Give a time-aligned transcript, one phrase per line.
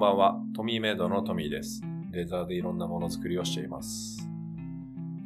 [0.00, 0.40] ばんは。
[0.56, 1.82] トミーメイドのトミーです。
[2.10, 4.26] レザーでいろんなものづくりをしています。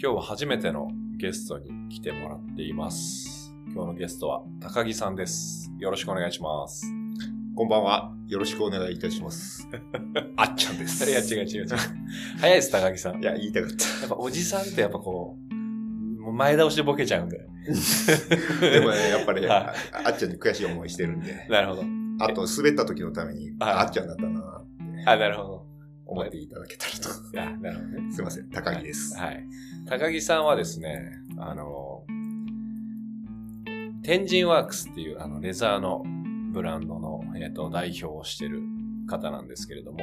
[0.02, 3.54] 今日は初めてのゲストに来てもらっています。
[3.72, 5.70] 今日のゲストは高木さんです。
[5.78, 6.92] よろしくお願いします。
[7.54, 8.12] こんばんは。
[8.26, 9.68] よろしくお願いいたします。
[10.36, 11.08] あっちゃんです。
[11.08, 11.68] いや、違う違う違う。
[12.40, 13.22] 早いです、高木さん。
[13.22, 14.00] いや、言いたかった。
[14.00, 17.38] やっぱおじさんってやっぱこう、前倒しでボケちゃうんで。
[18.60, 22.03] でもね、やっぱり、はああっちゃんに悔しい思いしてるんで、なるほど。
[22.20, 25.66] あと、滑った時のために、はいああっちゃんだったなってあ、なるほど。
[26.06, 27.10] 思っていただけたらと。
[27.40, 28.12] あ、なるほどね。
[28.12, 29.16] すいません、高木です。
[29.16, 29.44] はい。
[29.86, 32.04] 高木さんはですね、あの、
[34.02, 36.04] 天神ワークスっていうあのレザーの
[36.52, 38.62] ブランドの、えっと代表をしてる
[39.08, 39.98] 方なんですけれども、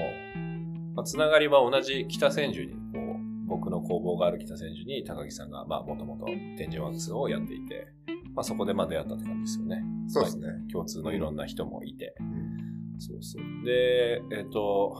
[0.95, 6.25] まあ、つながりは同じ北千住に、こう、僕の工房がある北千住に高木さんが、まあ、もともと
[6.57, 7.87] 天神ワークスをやっていて、
[8.33, 9.83] まあ、そこでまあ出会ったって感じですよね。
[10.07, 10.47] そうですね。
[10.71, 12.15] 共通のいろんな人もいて。
[12.19, 12.51] うん
[12.99, 13.65] そうそう。
[13.65, 14.95] で、えっ、と、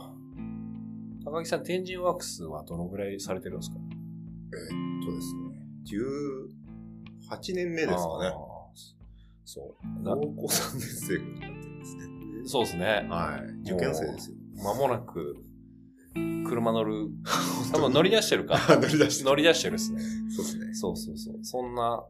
[1.24, 3.76] 高木さん、天神ワークスはどのぐらいされてるんですか？
[3.78, 6.50] えーっとですね、
[7.32, 8.26] 18年目ですかね。
[8.26, 8.32] あー
[9.44, 10.02] そう。
[10.02, 12.02] な高校3年生になってるんですね。
[12.44, 13.06] そうですね。
[13.08, 13.60] はい。
[13.60, 14.36] 受験生ですよ。
[14.64, 15.36] 間もなく、
[16.48, 17.08] 車乗る。
[17.72, 18.56] 多分乗り出してるか。
[18.80, 20.00] 乗り出してる乗り出してるですね。
[20.30, 20.74] そうですね。
[20.74, 21.38] そうそうそう。
[21.42, 22.04] そんな、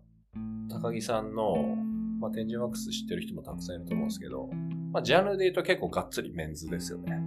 [0.69, 1.77] 高木さんの、
[2.19, 4.51] まあ、天神ワークス知ってる人もたくさんいると思うんですけど、
[4.93, 7.23] まあ、ジャンルで言うと結構がっつりメンズですよね。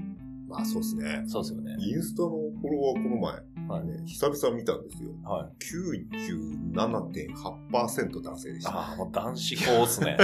[0.47, 1.23] まあ、そうですね。
[1.27, 1.75] そうですよね。
[1.79, 3.33] インスタのフォロワーこの前、
[3.67, 3.85] はい。
[3.85, 5.09] ね、久々見たんですよ。
[5.23, 5.51] はい。
[6.75, 8.71] 97.8%男性でした。
[8.71, 10.17] ああ、もう男子校っすね。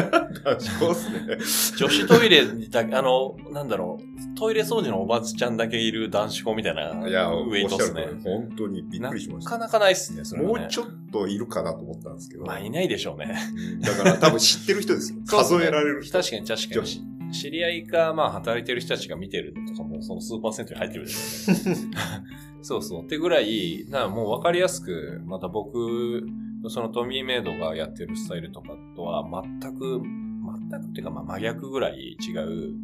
[0.59, 1.77] そうですね。
[1.77, 4.03] 女子トイレにだけ、あの、なんだろう、
[4.37, 9.51] トイレ掃除のおばちゃんだけいる男子校みたいないや、ウェイトっすね本当にびっくりしました。
[9.51, 10.59] なかなかないっすね、それはね。
[10.59, 12.45] もうちょっといるかなと思ったんですけど。
[12.45, 13.35] まあ、いないでしょうね。
[13.81, 15.19] だから多分知ってる人ですよ。
[15.25, 16.17] 数えられる人。
[16.17, 16.73] 確かに確かに。
[16.75, 17.01] 女子。
[17.31, 21.75] 知り合いか、まあ、働いてる人たちが見てるとかも、その数パーセントに入ってるでしょうね。
[22.61, 23.03] そうそう。
[23.03, 26.27] ってぐらい、なもう分かりやすく、また僕、
[26.67, 32.75] そのトミーメイドがやってるスタイルとかとは全く、全くっていうか、まあ真逆ぐらい違う、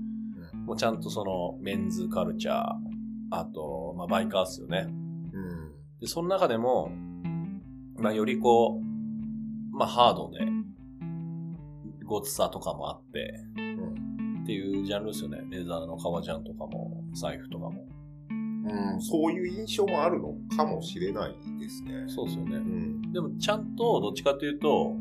[0.65, 2.65] もうちゃんとそのメンズカルチャー、
[3.29, 4.87] あと、まあバイカーっすよね。
[4.87, 5.71] うん。
[5.99, 6.91] で、その中でも、
[7.97, 10.39] まあよりこう、まあハードで、
[12.03, 13.66] ごつさとかもあって、うん
[14.47, 15.39] っていうジャンルですよね。
[15.49, 17.85] レザーの革ジャンとかも、財布とかも。
[18.29, 22.05] うん、そういう印象もあるのかもしれないですね。
[22.07, 22.59] そうですよねう。
[22.59, 23.11] ん。
[23.11, 24.95] でもちゃんとどっちかというと、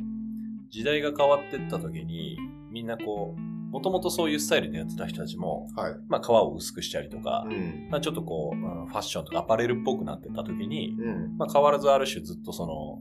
[0.69, 2.37] 時代が変わってった時に、
[2.73, 3.41] みんなこう、
[3.71, 5.95] もともとそういうスタイルでやってた人たちも、はい。
[6.09, 7.89] まあ革を薄くしたりとかう、ん。
[7.89, 11.37] まあちょっとこう、うんファッションとかアパレルっぽくなってった時に、うん。
[11.37, 12.99] まあ変わらずある種ずっとその、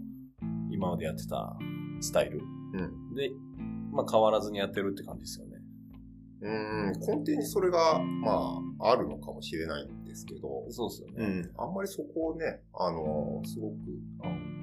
[0.70, 1.58] 今までやってた
[2.02, 2.40] スタイル
[2.74, 3.16] うん。
[3.16, 3.32] で、
[3.92, 5.55] まあ変わらずにやってるって感じですよね。
[6.42, 6.94] うん。
[7.00, 11.14] 根底にそれが、まあ、あるのかもしれないんですけど、そうですよね。
[11.18, 11.52] うん。
[11.58, 13.76] あんまりそこをね、あの、すごく、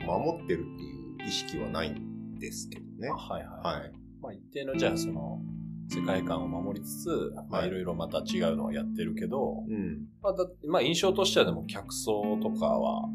[0.07, 3.09] 守ってるっていう意識はないんですけどね。
[3.09, 3.81] あはいはい。
[3.81, 3.93] はい。
[4.21, 5.41] まあ一定のじゃあその、
[5.89, 7.09] 世界観を守りつつ、
[7.51, 10.07] まあはいいろいろまた違うのをやってるけど、うん。
[10.23, 13.09] まあだまあ印象としてはでも客層とかは、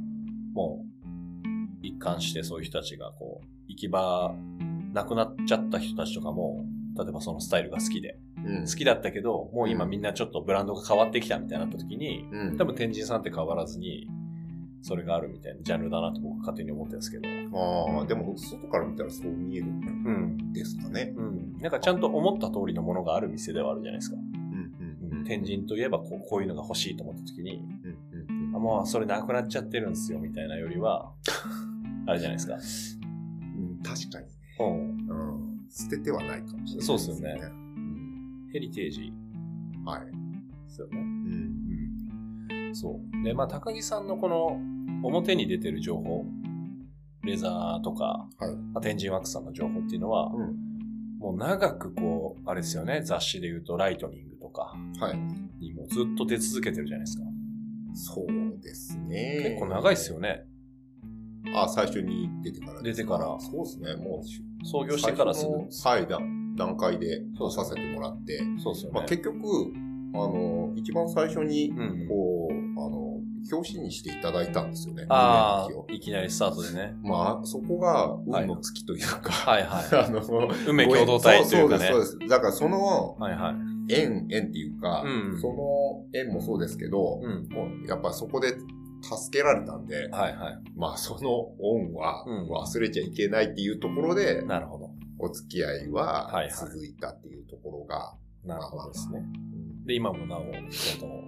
[0.53, 0.97] もう、
[1.81, 4.33] 一貫してそういう人たちがこう、行き場
[4.93, 6.65] なくなっちゃった人たちとかも、
[6.97, 8.26] 例えばそのスタイルが好きで、うん。
[8.43, 12.57] 好きだったけど、もう今みんなちょっとブランドが変わってきたみたいになった時に、うん。
[12.57, 14.07] 多分天神さんって変わらずに、
[14.81, 17.27] それがあるみたいなジャンルだなと僕は勝手に思ってるんですけど。
[17.27, 20.37] ああ、でも、外から見たらそう見えるうん。
[20.37, 21.13] んですかね。
[21.17, 21.57] うん。
[21.59, 24.17] なんかちゃんと思った通りのものがある店ではあるじゃないですか。
[24.17, 25.17] うん。
[25.17, 25.23] うん。
[25.25, 28.47] 天神といえばこうこういうのが欲しいと思った時に、うん。
[28.47, 28.55] うん。
[28.55, 31.11] あもうそれなくなっちゃってるんですよみたいなよりは、
[32.05, 32.53] あれじゃないですか。
[32.53, 33.79] うん。
[33.83, 34.31] 確かにね。
[34.59, 35.09] うん。
[35.09, 35.59] うん。
[35.69, 37.66] 捨ててはないかもしれない、そうっすよねうん。
[38.57, 39.13] ヘリテージ
[39.85, 40.05] はい。
[40.05, 40.11] で
[40.67, 40.97] すよね。
[40.97, 41.57] うん。
[42.49, 42.75] うん。
[42.75, 43.23] そう。
[43.23, 44.59] で、まあ、高木さんのこの
[45.03, 46.25] 表に出てる情報、
[47.23, 48.55] レザーとか、はい。
[48.73, 51.19] まあ、天神ワークスさんの情報っていうのは、うん。
[51.19, 55.17] もう長くこう、あれですよね、雑誌で言うとライトニングとかはい。
[55.59, 57.23] にもずっと出続けてるじゃないですか。
[57.93, 59.39] そうですね。
[59.43, 60.45] 結構長いですよね。
[61.55, 63.95] あ、最初に出てからです出てからそうですね。
[63.95, 65.53] もう、創業してからすぐ。
[65.53, 66.19] はい、だ
[66.57, 67.21] 段階で
[67.55, 68.99] させてもらって、そうですよね。
[68.99, 69.37] まあ、結局、
[70.13, 72.07] あの、一番最初に、うん。
[72.07, 73.07] こう、あの、
[73.51, 75.05] 表紙にしていただいたんですよね。
[75.09, 76.95] ああ、いきなりスタートでね。
[77.01, 79.85] まあ、そこが運の月というか、はいはい。
[80.05, 80.21] あの、
[80.67, 81.85] 運命共同体というかね。
[81.87, 82.29] そうです、そうです。
[82.29, 83.93] だからその、はいはい。
[83.93, 87.47] 縁、縁っていうか、うんその縁もそうですけど、うん。
[87.49, 88.49] もうやっぱそこで
[89.01, 90.59] 助けられたんで、はいはい。
[90.75, 94.89] まあその恩はうん忘れちゃいけないっていうところで、なるほど。
[95.19, 99.19] お付き合いは続いたっていうところが、なるほどですね。
[99.19, 101.23] うんで、今もなお仕事を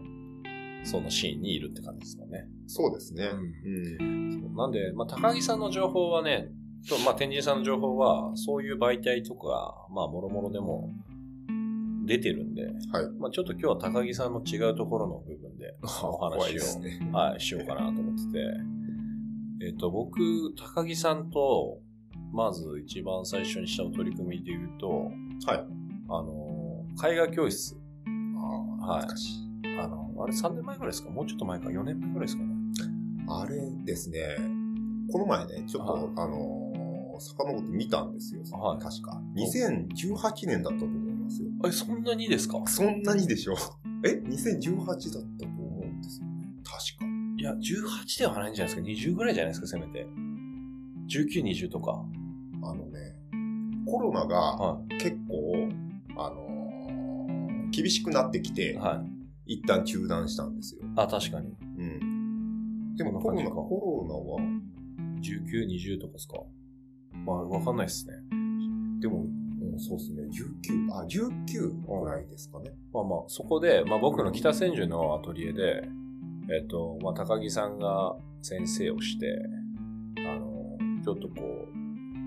[0.83, 2.45] そのシーンにいるって感じですもんね。
[2.67, 3.25] そうですね。
[3.25, 4.55] ううん。
[4.55, 6.49] なんで、まあ、高木さんの情報はね、
[6.87, 10.93] とまあ、天神さんの情報は、そういう媒体とか、まあ、もろもろでも
[12.05, 12.73] 出てるんで、はい。
[13.17, 17.09] まあ、ちょっと今日は高木さんの違うところの部分で、 お話を、ね。
[17.13, 20.19] はい、しようかなと思ってて、えっ、と、僕、
[20.55, 21.81] 高木さんと、
[22.31, 25.65] まず一番最初にした取り組みで言うと、はい。
[26.09, 27.75] あの、絵画教室、
[28.37, 29.07] ああ、はい。
[29.79, 31.09] あの、あれ3年前ぐらいですか？
[31.09, 32.49] もうちょっと前か ?4 年前ぐらいですかね。
[33.27, 34.19] あれですね、
[35.11, 38.41] この前ね、ちょっと、はいあのー、遡って見たんですよ。
[38.57, 39.21] はい確か。
[39.35, 41.49] 2018年だったと思いますよ。
[41.65, 42.61] え、そんなにですか？
[42.67, 43.55] そんなにでしょ
[44.05, 46.47] え ?2018 だったと思うんですよね。
[46.63, 47.05] 確か。
[47.37, 50.07] いや、18ではないんじゃないですか？20ぐらいじゃないですか、せめて。
[51.09, 52.03] 19、20とか。
[53.89, 55.69] コロナがは結構、
[56.17, 56.49] あのー
[57.71, 58.53] 厳しくなってきい。
[58.53, 59.03] て、は
[59.45, 59.53] い。
[59.53, 60.81] 一旦中断したんですよ。
[60.95, 61.55] あ、確かに。
[61.61, 62.95] うん。
[62.95, 64.59] でもコロナ、コロナは、
[65.21, 66.39] 19、20とかですか？
[67.25, 68.13] まあ、わかんないですね。
[68.99, 69.25] でも、
[69.61, 70.23] うん、そうですね、
[70.89, 72.71] 19、あ、19ぐらいですかね。
[72.91, 75.87] まあまあ、そこで、まあ僕の北千住のアトリエで、
[76.51, 79.27] えっ、と、まあ高木さんが先生をして、
[80.27, 81.33] あの、ちょっとこ
[81.73, 81.78] う、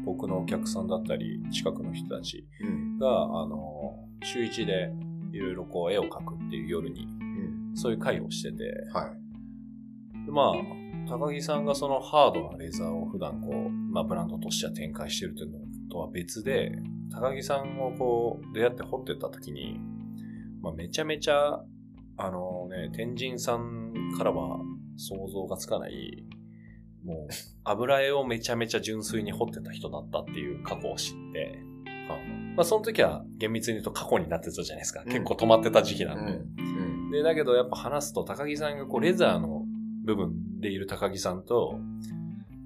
[0.04, 2.98] 僕のお客さんだったり、近くの人たちうん。
[2.98, 4.92] が、あの、週一で
[5.32, 7.76] いろいろこう絵を描くっていう夜に、うん。
[7.76, 10.26] そういう会をしてて、はい。
[10.26, 15.58] でまあ、高木さんがそのハードなレザーを普段こう、まあブランドとしては展開してるというの
[15.90, 16.72] とは別で、
[17.12, 19.78] 高木さんをこう出会って掘ってった時に、
[20.62, 21.60] まあめちゃめちゃ、
[22.18, 24.60] あのね、天神さんからは
[24.96, 26.24] 想像がつかない、
[27.04, 27.32] もう
[27.64, 31.58] 油絵をめちゃめちゃ純粋に掘ってた人だったっていう過去を知って、
[32.08, 32.18] は
[32.56, 35.02] まあその時は厳密に言うと過去になってたじゃないですか。
[35.04, 36.32] うん結構止まってた時期なんで。
[36.32, 37.10] うん。
[37.10, 39.64] で、だけどやっぱ話すと高木さんがこうレザーの
[40.04, 41.78] 部分でいる高木さんと、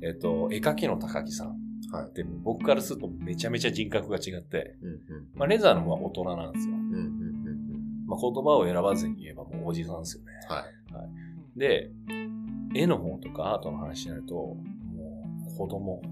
[0.03, 1.57] えっ、と、絵描きの高木さん。
[1.91, 2.15] はい。
[2.15, 4.89] で、僕からするとめちゃめちゃ人格が違って、うん。
[4.89, 5.01] うん。
[5.35, 6.75] まあレザーの方は大人なんですよ。
[6.75, 6.81] うん。
[6.81, 6.91] うん。
[6.91, 8.07] うん。
[8.07, 10.33] まあ言葉を選ばずに言えばもうおじさんですよね。
[10.49, 11.59] はい。
[11.59, 11.91] で、
[12.79, 14.57] 絵の方とかアートの話になると、も
[15.55, 16.03] う子供。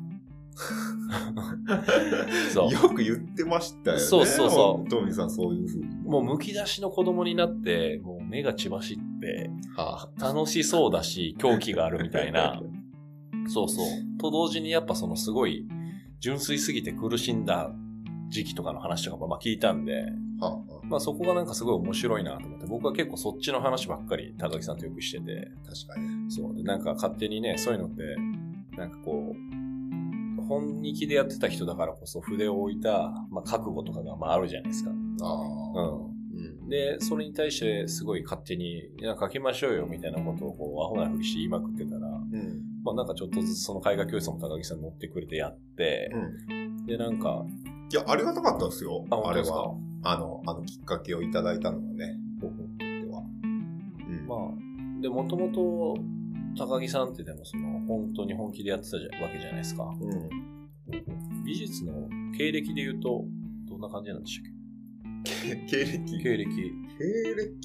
[2.52, 2.70] そう。
[2.70, 4.02] よく言ってましたよね。
[4.02, 5.86] そうそうそうトミーさん、そういうふうに。
[6.04, 12.62] もう剥き出しの子供になって、もう目が血走って、は楽しそうだし、狂気があるみたいな。
[13.48, 13.86] そうそう。
[14.18, 15.66] と同時にやっぱそのすごい
[16.20, 17.70] 純粋すぎて苦しんだ
[18.34, 20.12] 時期とかの話とかもまあ聞いたんで。
[20.82, 26.30] まあそこがなんかすごい面白いなと思って、僕は結構そっちの話ばっかり高木さんとよくしてて、確かに。
[26.30, 26.54] そう。
[26.54, 28.16] で、なんか勝手にね、そういうのって、
[28.76, 34.90] なんかこう、本気でやってた人だからこそ筆を置いた、まあ覚悟とかがまああるじゃないですか。
[34.90, 34.94] あ
[35.24, 35.80] あ。
[35.80, 36.14] うん。
[36.64, 36.68] うん。
[36.68, 42.62] で、それに対してすごい勝手に、いや、書きましょうよみたいなことをこう、アホなふりして言いまくってたら、うん。
[42.82, 46.73] まあなんかちょっとずつその絵画教室も高木さん乗ってくれてやって、うん。
[46.86, 47.44] で、なんか、
[47.92, 49.04] いや、ありがたかったですよ。
[49.10, 49.74] あ、本あれは。
[50.02, 53.22] あの、あのきっかけをいただいたのはね、僕にとっては。
[53.42, 54.26] うん。
[54.26, 54.34] ま
[54.98, 55.96] あ、で、もともと、
[56.56, 59.84] 高木さんってでもその、本当に本気でやってたわけじゃないですか。
[59.84, 60.28] うん。
[61.44, 63.24] 美術の経歴で言うと、
[63.66, 64.52] どんな感じなんでしたっ
[65.42, 66.18] 経歴？
[66.18, 66.46] け経歴。
[66.46, 67.58] 経歴？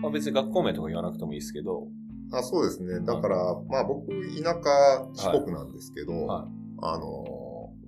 [0.00, 1.88] まあ別に学校名とか言わなくてもいいですけど、
[2.32, 3.00] あ、そうですね。
[3.00, 3.36] だから、
[3.68, 6.48] まあ僕、田舎、四国なんですけど、は
[6.82, 7.39] あのー、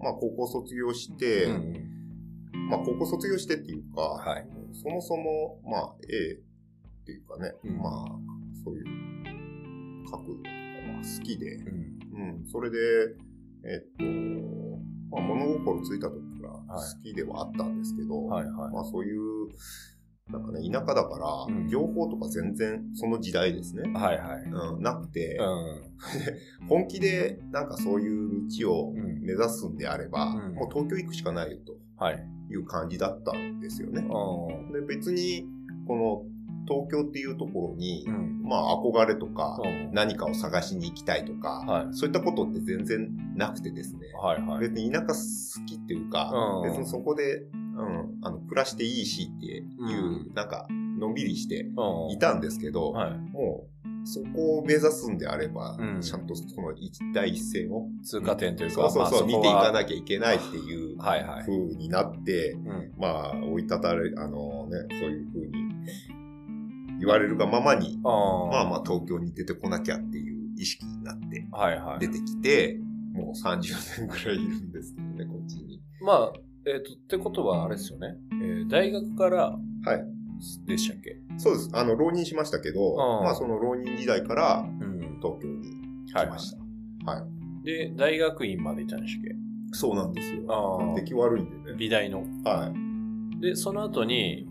[0.02, 1.92] まあ高校卒業して、うんうん
[2.68, 4.46] まあ高校卒業してっていうか、はい。
[4.72, 7.92] そもそも、まあ、絵っていうかね、うんまあ、
[8.64, 8.84] そういう、
[10.06, 10.48] 書くのとか、
[10.88, 11.92] まあ、好きで、うん。
[12.14, 12.78] うん、それで、
[13.64, 14.04] えっと、
[15.10, 18.72] まあ、物心ついた時からはい好きではあったんですけど、はいはい。
[18.72, 19.48] まあ、そういう、
[20.30, 24.42] なんかね、田舎だから、うん情報とか全然、その時代ですね、はいはい。
[24.44, 25.42] うん、なくて、う
[26.68, 28.92] 本気で、なんかそういう道を。
[28.94, 32.28] 目指すんであれば、うんもう東京行くしかないよとはい。
[32.50, 34.02] いう感じだったんですよね。
[34.02, 35.46] うで別に
[35.86, 36.22] この
[36.66, 38.42] 東京っていうところに、ん。
[38.42, 39.90] まあ憧れとか、うん。
[39.92, 41.94] 何かを探しに行きたいとか、はい。
[41.94, 44.60] そういったことって全然なくてですね、はいはい。
[44.68, 46.30] 別に田舎好きっていうか、
[46.62, 47.42] うん別にそこで、
[47.74, 50.66] うん、あの暮らしていいしっていう、うんなんか
[50.98, 52.12] のんびりしてうん。
[52.12, 53.10] いたんですけど、はい。
[53.32, 60.96] もうそこを目指すんであれば、うんちゃんとその一対一線を、通過点というか、そうそうそう、まあ見ていかきなきゃいけないっていう。
[60.98, 62.92] 風になって、うん。
[62.98, 65.52] まあ、追い立たれ、あのね、そういう風に
[67.00, 67.98] 言われるがままに。
[68.02, 71.98] まあまあ東京に出てこなきゃっていう意識になってはいはい。
[72.00, 72.78] 出てきて、
[73.12, 75.82] もう30年ぐらいいるんですけどね、こっちに。
[76.00, 76.32] まあ、
[76.66, 78.16] えっ、と、ってことはあれですよね。
[78.32, 79.50] えー大学から、
[79.84, 80.04] はい。
[80.66, 81.16] でしたっけ？
[81.38, 81.70] そうです。
[81.72, 85.18] あの、浪人しましたけど、うんまあその浪人時代からうん。
[85.22, 86.50] 東京にはい来まし
[87.04, 87.10] た。
[87.12, 87.26] は
[87.62, 87.64] い。
[87.64, 89.34] で、大学院まで行ったんでしたっけ？
[89.74, 90.42] そうなんですよ。
[90.48, 91.76] ああ出来悪いんでね。
[91.78, 92.24] 美大の。
[92.44, 92.72] は
[93.38, 93.40] い。
[93.40, 94.48] で、その後に、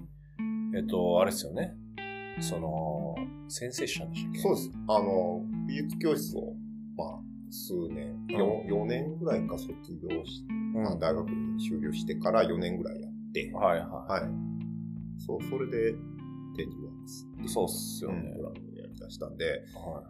[0.75, 1.75] えっと、あれですよね。
[2.39, 3.15] その、
[3.49, 4.39] 先生したんでしたっけ？
[4.39, 4.71] そうです。
[4.87, 6.53] あの、美術教室を、
[6.97, 7.19] まあ、
[7.51, 9.69] 数年、う 4, 年ぐらいか卒
[10.01, 14.21] 業し、うんまあ、大学に修了してから4年ぐらいやって、はいははい。
[15.19, 15.93] そう、それで、
[16.55, 17.27] 展示ワークス。
[17.45, 17.49] い。
[17.49, 18.33] そうっすよね。
[18.37, 20.03] ブランドやりだしたんで、は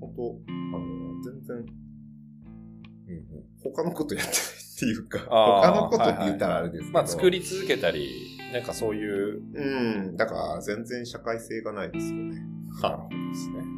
[0.00, 3.10] 本当あの、全然、い。
[3.10, 12.40] うんうん他のことやってないっていうか、他のことって言ったらあれですけど、まあ、作り続けたり、なんかそういう、うん、だから全然社会性がないですよね。
[12.80, 13.77] なるほどですね。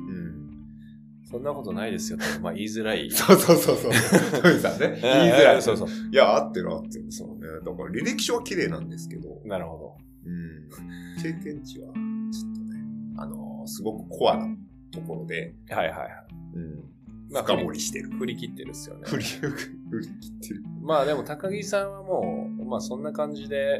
[1.33, 1.39] うん。
[1.39, 3.11] そんなことないですよって、まあ言いづらい。
[3.11, 3.93] そうそうそうそう。
[4.43, 4.99] トミさんね。
[5.01, 5.63] 言いづらい。
[5.63, 5.89] そうそう。
[5.89, 7.11] いや、合ってる合ってる。
[7.11, 7.49] そうね。
[7.65, 9.97] だから履歴書は綺麗なんですけど、なるほ
[10.27, 10.69] うん。
[11.23, 12.81] 経験値は、ちょっとね、
[13.17, 14.47] あの、すごくコアな
[14.91, 15.77] ところで、ど。
[15.77, 16.11] はいはいはい。
[16.55, 16.85] うん。
[17.31, 18.11] まあ深掘りしてる。
[18.11, 19.03] 振り切ってるっすよね。
[19.07, 19.47] 振り、振
[20.01, 20.63] り切ってる。
[20.83, 23.79] まあでも高木さんはもう、まあそんな感じで、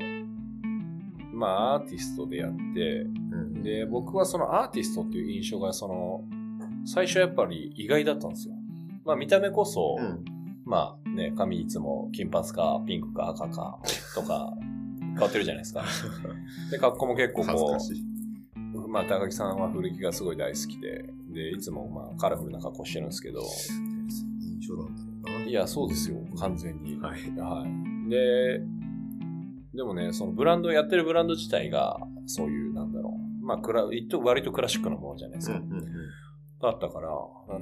[1.33, 3.63] まあアーティストでやって、うん。
[3.63, 6.25] で、僕はそのアーティストっていう印象がその、
[6.85, 8.55] 最初やっぱり意外だったんですよ。
[9.05, 10.25] まあ見た目こそ、うん。
[10.65, 13.79] まあね、髪いつも金髪かピンクか赤か
[14.15, 14.53] とか
[15.01, 15.85] 変わってるじゃないですか。
[16.71, 17.79] で、格好も結構こ。
[18.75, 25.45] う、まあ高木さんは古着がすごい大好きで、で、いつもまあカラフルな格好してるんですけど、印象なんだろうな。
[25.47, 26.97] いや、そうですよ、完全に。
[27.01, 27.21] はい。
[27.41, 28.11] はい。
[28.11, 28.61] で、
[29.75, 33.45] でもね、そのブランド、やってるブランド自体が、そういう、なんだろう。
[33.45, 35.59] まあ、クラ、一等割とクラシックなものじゃないですか。
[35.59, 35.85] うんうん
[36.63, 37.11] だったから、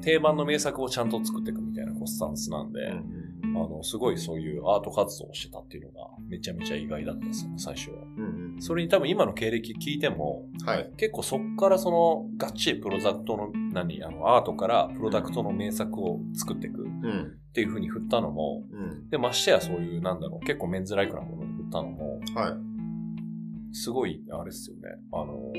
[0.00, 7.96] 定番の名作をちゃんと作っていくみたいなこうスタンスなんで、うんあの、すごいそういうアート活動をしてたっていうのが、めちゃめちゃ意外だったんですよね、最初は。
[8.16, 8.62] うんうん。
[8.62, 10.92] それに多分今の経歴聞いても、はい。
[10.96, 17.38] 結構そっからその、がっちりプロダクトの、何、あの、アートからプロダクトの名作を作っていくっうん。
[17.52, 19.10] ていう風に振ったのも、うん。
[19.10, 23.74] で、ましてやそういう、なんだろう、結構メンズライクなものに振ったのも、はい。
[23.74, 24.82] すごい、あれですよね。
[25.12, 25.52] あの、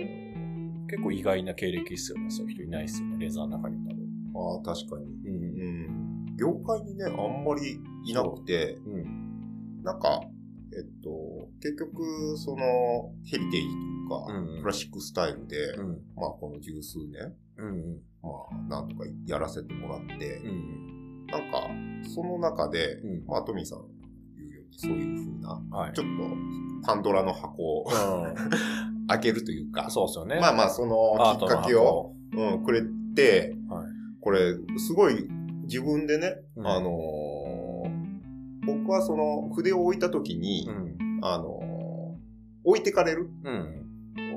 [0.89, 2.29] 結構意外な経歴ですよね。
[2.29, 3.17] そういう人いないですよね。
[3.19, 4.09] レザーの中に多分。
[4.35, 5.05] ああ、確かに。
[5.05, 5.35] うん。
[5.35, 6.35] うん。
[6.35, 9.83] 業界にね、あんまりいなくて、うん。
[9.83, 10.21] なんか、
[10.75, 16.01] えっと、結局、その、ヘリテージというか、うんクラシックスタイルで、うん。
[16.15, 18.01] まあ、この十数年、うん。
[18.21, 21.25] まあ、なんとかやらせてもらって、うん。
[21.27, 21.69] なんか、
[22.07, 23.79] その中で、うんまあ、トミーさん
[24.37, 25.93] 言うように、そういうふうな、はい。
[25.93, 28.89] ちょっと、パンドラの箱をうん。
[29.09, 30.39] 開けるというか、そうですよね。
[30.39, 32.81] まあまあ、そのきっかけを、うん、くれ
[33.15, 33.87] て、はい。
[34.21, 35.27] これ、すごい
[35.63, 37.99] 自分でね、うんあのー
[38.65, 41.19] 僕はその筆を置いた時に、うん。
[41.21, 41.69] あのー
[42.63, 43.29] 置いてかれる？
[43.43, 43.85] うん。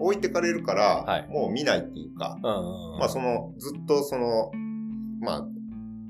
[0.01, 2.99] 置いてかれるから、はいもう見ないっていうか、うん。
[2.99, 4.51] まあその、ずっとその、
[5.21, 5.47] まあ、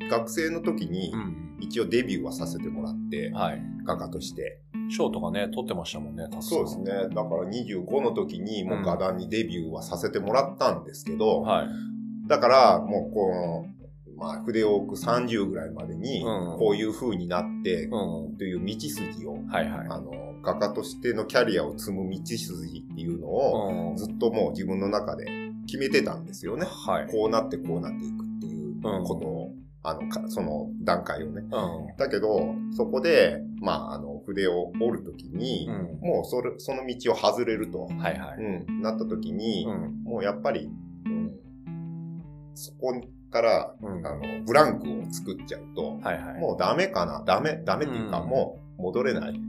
[0.08, 1.56] 学生の時にう、ん。
[1.60, 3.62] 一応デビューはさせてもらって、はい。
[3.84, 4.60] 画家として。
[4.92, 6.92] 賞とかね、取ってましたもんね、そうですね。
[6.92, 11.68] だから25の時にもう画壇にデビューはさせてもらったんですけど、はい。
[12.28, 13.66] だからもうこの、
[14.16, 18.36] まあ筆を置く30ぐらいまでに、うんこういう風になって、うん。
[18.36, 19.86] という道筋を、はいはい。
[19.88, 23.96] あの、画家としてのキャリアを積む道筋っていうのを、うん。
[23.96, 25.26] ずっともう自分の中で
[25.66, 26.66] 決めてたんですよね。
[26.66, 27.08] はい。
[27.10, 29.41] こうなってこうなっていくっていうことを、
[29.84, 31.42] あの、かその段階をね。
[31.42, 31.96] うん。
[31.96, 35.98] だけど、そこで、まあ、あの、筆を折るときに、うん。
[36.00, 38.38] もうそれ、その道を外れると、はいはい。
[38.38, 40.04] うん、なったときに、うん。
[40.04, 40.70] もうやっぱり、
[41.06, 41.32] うん、
[42.54, 42.94] そこ
[43.30, 44.06] から、うん。
[44.06, 46.40] あの、ブランクを作っちゃうと、はいはい。
[46.40, 49.40] もうダメかな、ダメ、ダメっていうか、うんもう戻れない。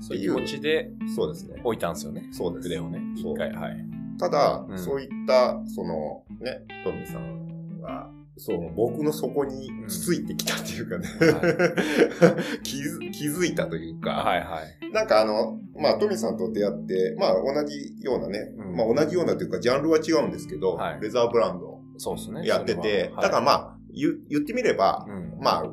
[0.00, 1.60] そういう気持ちでそうですね。
[1.64, 2.28] 置いたんですよね。
[2.30, 2.68] そうです。
[2.68, 3.00] 筆をね。
[3.16, 3.50] 一回。
[3.52, 3.76] はい。
[4.18, 11.08] ただ、うんそういった、その、ね、トミーさんが、その僕の底につついてきたっていうかね、
[12.62, 14.92] 気づ気づいたというか、はいはい。
[14.92, 22.46] なんかあの、まあ、トミーさんと出会って、まあ、同じようなね、うんまあ、同じようなというか、ジャンルは違うんですけど、はいレザーブランドそうですね。
[22.46, 25.38] やってて、はだからまあ、言言ってみれば、うん。
[25.42, 25.64] まあ、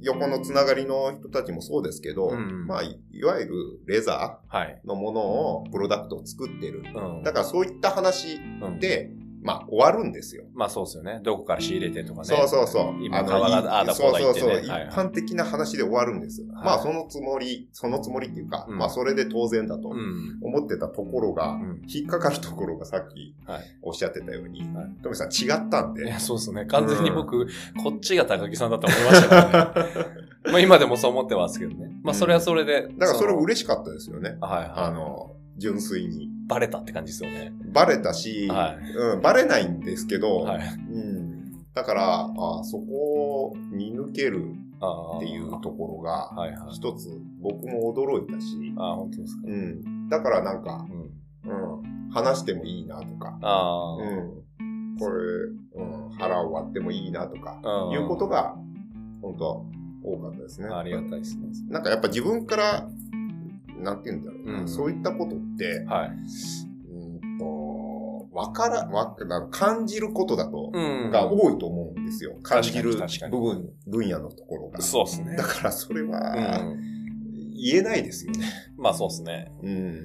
[0.00, 3.54] 横のつながりの人たちもそうですけど、うんまあ、いいわゆる
[3.86, 4.80] レザはい。
[4.84, 6.84] ーのものを、プロダクトを作ってる。
[6.94, 7.22] うん。
[7.22, 9.10] だからそういった話うん、で、
[9.42, 10.44] まあ、終わるんですよ。
[10.54, 11.20] まあそうですよね。
[11.22, 12.26] どこから仕入れてとかね。
[12.26, 13.04] そうそうそう。
[13.04, 14.46] 今、の川がああだこうだ言ってね。
[14.46, 14.70] そうそうそう。
[14.70, 16.42] はい一般的な話で終わるんです。
[16.42, 20.38] はいまあ、そのつもり、そのつもりっていうか、うんまあ、それで当然だとうん。
[20.42, 21.82] 思ってたところが、うん。
[21.86, 23.62] 引っかかるところがさっきはい。
[23.82, 26.18] おっしゃってたように、はいトミさん違ったんでいや、。
[26.18, 26.64] そうですね。
[26.66, 27.46] 完全に僕、
[27.82, 29.90] こっちが高木さんだと思いましたからね。
[30.50, 31.90] まあ今でもそう思ってますけどね。
[32.02, 32.88] まあそれはそれで。
[32.96, 34.36] だからそれの嬉しかったですよね。
[34.40, 34.70] はいはい。
[34.74, 36.35] あの、純粋に。
[36.46, 37.52] バレたって感じですよね。
[37.72, 40.66] バレたし、はいうん、バレないんですけど、はい。
[40.66, 44.54] うん、だから、あそこを見抜ける。
[44.76, 46.30] っていうところが。
[46.70, 47.08] 一つ
[47.40, 49.42] 僕も驚いたし、ああ、本当ですか。
[49.46, 50.86] うん、だからなんか、
[51.44, 51.78] うん。
[51.78, 53.96] うん、話してもいいなとか、ああ。
[53.96, 58.54] うん、これ、うん、腹を割ってもいいなとか、うんいうことが、
[59.22, 59.64] 本当
[60.04, 60.68] 多かったですね。
[60.68, 61.48] ありがたいですね。
[61.68, 62.88] なんかやっぱ自分から、
[63.78, 66.10] なんて言うんだろうな、うんそういったことって、はい。
[66.10, 72.36] うんと、わから、わ、なんか感じることだと、うんが多いと思うんですよ。
[72.42, 72.94] 感じる
[73.30, 74.80] 部分、分野のところが。
[74.80, 75.44] そうですねだ。
[75.44, 76.76] からそれうは、ん。
[77.58, 78.44] 言えないですよね。
[78.76, 79.52] まあそうですね。
[79.62, 80.00] うん。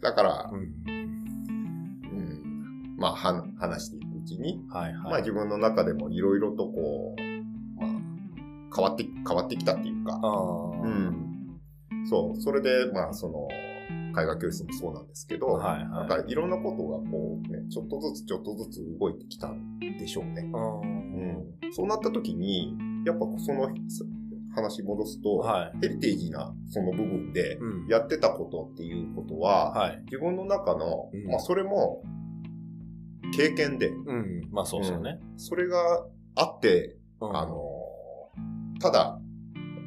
[0.00, 0.74] だからう、ん。
[0.88, 2.94] うん。
[2.96, 5.22] まあ、は、話していくうちに、はいまあはい。
[5.22, 7.20] 自分の中でもいろいろとこう、
[7.80, 7.90] まあ、
[8.74, 10.70] 変わって、変わってきたっていうか、ああ。
[10.82, 11.27] うん。
[12.06, 12.40] そう。
[12.40, 13.48] それで、まあ、その、
[14.20, 20.42] 絵画教室もそうなんですけど、はいはいなんかいろんなことがこうね、ちょっとずつちょっとずつ動いてきたんでしょうね。
[20.52, 20.80] うん。
[21.66, 21.72] うん。
[21.72, 22.74] そうなった時に、
[23.04, 23.68] やっぱその
[24.54, 25.78] 話戻すと、はい。
[25.80, 27.86] ヘリテージなその部分でうん。
[27.88, 30.02] やってたことっていうことは、はい。
[30.06, 32.02] 自分の中の、うんまあそれも
[33.36, 34.48] 経験で、うん。
[34.50, 35.20] まあそうですよね。
[35.36, 37.60] それがあって、うんあの、
[38.80, 39.20] ただ、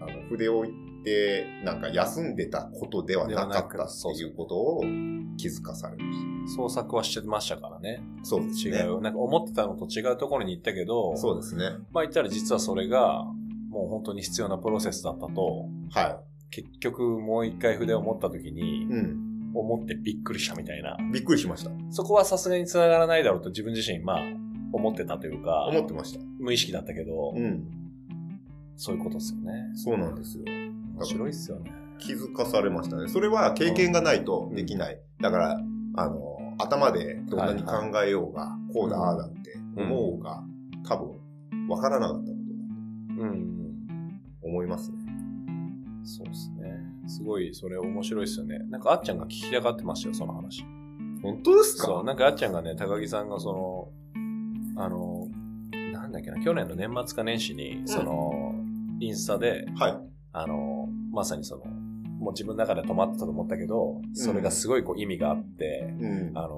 [0.01, 0.65] あの筆を
[1.01, 4.81] 置いて、なんか休んでたことではなかったっていうことを
[5.38, 6.13] 気づかされま
[6.48, 8.03] し創作はしてましたからね。
[8.20, 8.25] た。
[8.25, 8.77] そうですね。
[8.77, 9.01] 違う。
[9.01, 11.65] なんか思ってたのと違うところに行ったけど、そうですね。
[11.91, 13.25] まあ言ったら実はそれが、
[13.70, 19.31] もう本当に必要なプロセスだったと、は結局もう一回筆を持った時にい。、うん。
[19.53, 20.98] 思ってびっくりしたみたいな。
[21.12, 21.72] びっくりしました。
[21.89, 24.20] そこはさすがに繋がらないだろうと自分自身、まあ、
[24.72, 26.20] 思ってたというか、思ってました。
[26.39, 27.67] 無意識だったけど、うん。
[28.77, 29.72] そういうことですよね。
[29.75, 30.46] そうなんですよ。
[31.01, 31.72] 面白いっすよね。
[32.00, 33.08] 気づかされましたね。
[33.08, 35.00] それは経験がないとできない。
[35.22, 35.62] だから、
[35.96, 40.44] あの、頭でどんなに考えようが、こうだ、ああだって思うが、
[40.87, 42.37] 多分、わからなかったこ
[43.18, 43.87] とだうん。
[44.42, 44.98] と思いますね。
[46.03, 46.79] そうですね。
[47.07, 48.59] すごい、それ面白いっすよね。
[48.70, 50.64] なんかあっちゃんが聞きたがってましたよ、その話。
[51.22, 55.27] 本当ですそう、かなんかあっちゃんがね、高木さんがその、あの、
[55.94, 58.55] なんだっけな、去年の年末か年始に、その、
[59.00, 60.00] インスタで、はい。
[60.33, 60.80] あの、
[61.12, 66.38] まさにその、もう自分の中で止まってたと思ったけど、それがすごいこう意味があって、うん。
[66.38, 66.58] あの、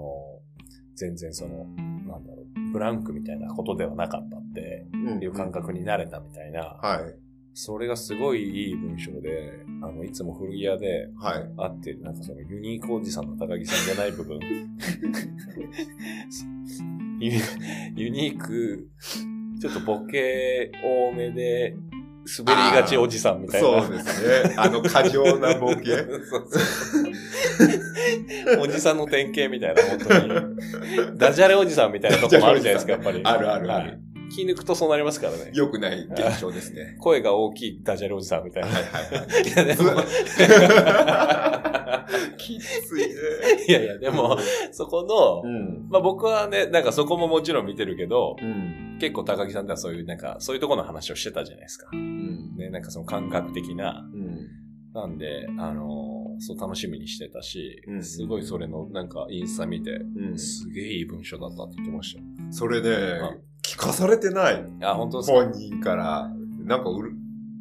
[0.96, 1.66] 全然その、
[2.08, 7.16] なんだろう、ブランクみたいなことではなかったってうんいう感覚になれたみたいな、はい。
[7.56, 11.50] それがすごいいい文章で、あの、いつも古着屋ではい。
[11.56, 14.39] 会っている、なんかそのユニークおじさんの高木さんじゃない部分。
[17.96, 18.89] ユニーク、
[19.62, 21.76] ちょっとボケ多めで、
[22.25, 23.81] 滑りがちおじさんみたいな。
[23.81, 24.55] そうですね。
[24.57, 25.97] あの、過剰なボケ。
[26.29, 26.59] そうそ
[28.57, 31.17] うおじさんの典型みたいな、本当に。
[31.17, 33.21] ダジャレおじさんみたいなとこもあるじゃないですか、やっぱり。
[33.23, 33.99] あるあるあるはい
[34.33, 35.51] 気抜くとそうなりますからね。
[35.53, 36.95] 良くない現象ですね。
[37.01, 38.69] 声が大きいダジャレおじさんみたいな。
[38.69, 39.43] はいはいはい。
[39.47, 39.91] いや、でも、
[42.38, 43.06] きついね。
[43.67, 44.38] いやいや、でも、
[44.71, 45.88] そこの、うん。
[45.89, 48.97] まあ僕はね、なんかそこももちろん見てるけど、うん。
[48.99, 51.89] 結構高木さんではそういう、なんか、そういうところの話をしてたじゃないですか。
[51.93, 52.56] うん。
[52.56, 54.08] ね、なんかその感覚的な。
[54.13, 54.47] うん。
[54.93, 60.38] なんで、あのーそう楽しみにしてたし、うんすごいそれの、なんかインスタ見て、うん。
[60.38, 62.25] すげえいい文章だったって言ってましたよ。
[62.51, 62.89] それね
[63.21, 64.65] あ、聞かされてない。
[64.82, 65.34] あ、本当ですか？
[65.43, 66.32] 本人から。
[66.65, 67.12] なんかうる、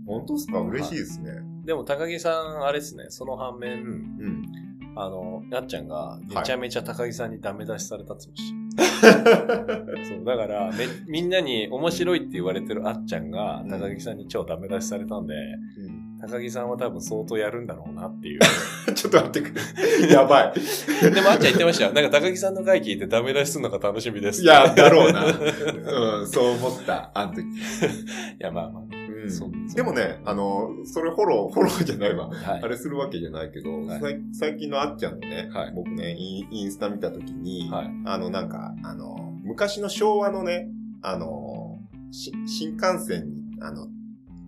[0.06, 0.60] 本当ですか？
[0.60, 1.30] 嬉しいですね。
[1.64, 4.62] でも高木さん、あれですね、その反面、うん。
[4.94, 10.04] あの、やっちゃんがめちゃめちゃ高木さんにダメ出しされたって言ってました。
[10.04, 15.34] そう、だからめ、みんなに面白いって言われてるあっちゃんが、高木さんに超ダメ出しされたんで、
[16.20, 18.40] 高木さんは多分相当やるんだろうなっていう。
[18.94, 19.54] ちょっと待ってく
[20.06, 20.08] れ。
[20.12, 21.10] やばい。
[21.10, 21.92] でもあっちゃん言ってましたよ。
[21.92, 24.42] なんか高木さんの回聞いてダメ出しするのが楽しみです。
[24.42, 25.24] いや、だろうな。
[25.24, 27.42] うん、そう思った、あの時。
[27.42, 27.44] い
[28.38, 29.01] や、まあまあ。
[29.26, 32.28] うでもね、あの、それフォロー、フォローじゃないわ。
[32.28, 32.68] はいあ。
[32.68, 37.90] れするわけじゃないけど、はい最近のあっちゃんのね、はい僕ねイン、インスタ見たときに、はい。
[38.06, 40.68] あの、なんか、あの、昔の昭和のね、
[41.02, 41.78] あの、
[42.10, 43.86] し新幹線に、あの、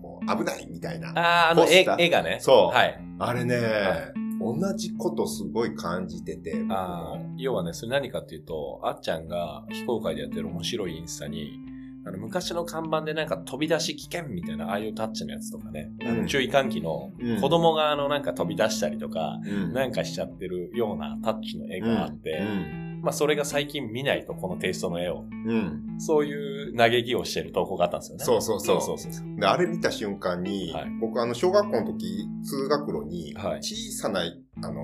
[0.01, 1.13] こう、危ないみたいな。
[1.15, 2.39] あー、あの絵がね。
[2.41, 3.01] そうはい。
[3.19, 11.61] あれね、は同じことすごい感じてて、あー要はね、それ何かっていうと、あっちゃんが非公開でやってる面白いインスタに、
[12.07, 25.25] あの昔の看板でなんか飛び出し危険みたいな、ああいうタッチのやつとかね、あうんの注意喚起のうん子供があのなんか飛び出したりとか、うんなんかしちゃってるようなタッチの絵があって、うんまあそれが最近見ないと、このテイストの絵を。
[25.31, 25.97] うん。
[25.99, 28.25] そういう嘆きをしてる投稿があったんですよね。
[28.25, 34.81] そうそうそうそうそうそうで、あれ見た瞬間に、はい僕あの、小学校の時、通学路に、はい小さな、あの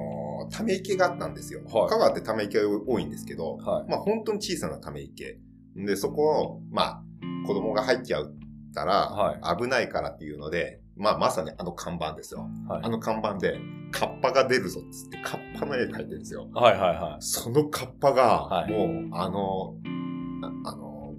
[0.51, 1.61] ーため池があったんですよ。
[1.65, 3.91] はい香川ってため池が多いんですけど、はい。
[3.91, 5.39] まあ本当に小さなため池。
[5.77, 7.03] で、そこを、まあ、
[7.47, 8.33] 子供が入っちゃっ
[8.75, 12.49] たら、危ないからっていうので、まあまさにあの看板ですよ。
[12.69, 12.89] はいあ。
[12.89, 13.59] の看板で、
[13.91, 16.49] カッパが出るぞっつって、カッパの絵描いてるんですよ。
[16.53, 19.75] はいはいはそのカッパが、はいもう、あの、
[20.65, 21.15] ああの、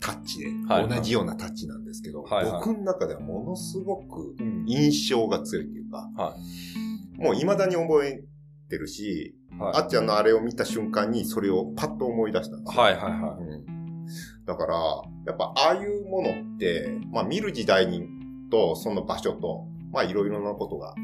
[0.00, 4.34] タッチで、はい同じようなタッチなんですけど、はいはい僕の中ではものすごく。
[4.66, 6.36] 印象が強いというか、は
[7.16, 8.24] もう未だに覚え
[8.68, 9.72] てるし、はい。
[9.76, 12.82] あっちゃんのあれを見た瞬間にそれをパッと思い出したんですよ。
[12.82, 13.71] はいはいはうん
[14.46, 14.74] だから、
[15.26, 18.08] やっぱああいうものって、まあ見る時代に
[18.50, 20.94] とその場所と、まあいろいろなことが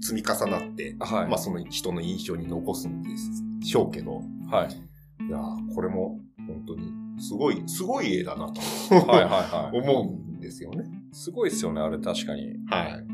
[0.00, 0.96] 積み重なって、い。
[0.98, 1.28] はい。
[1.28, 3.10] まあその人の印象に残すんで
[3.64, 5.24] しょうけど、はい。
[5.26, 8.60] いやーこれも本当にすごい、すごい絵だなと
[9.06, 9.78] はいはいはい。
[9.80, 10.84] 思うんですよね。
[11.12, 12.56] すごいですよね、あれ確かに。
[12.66, 13.06] はい。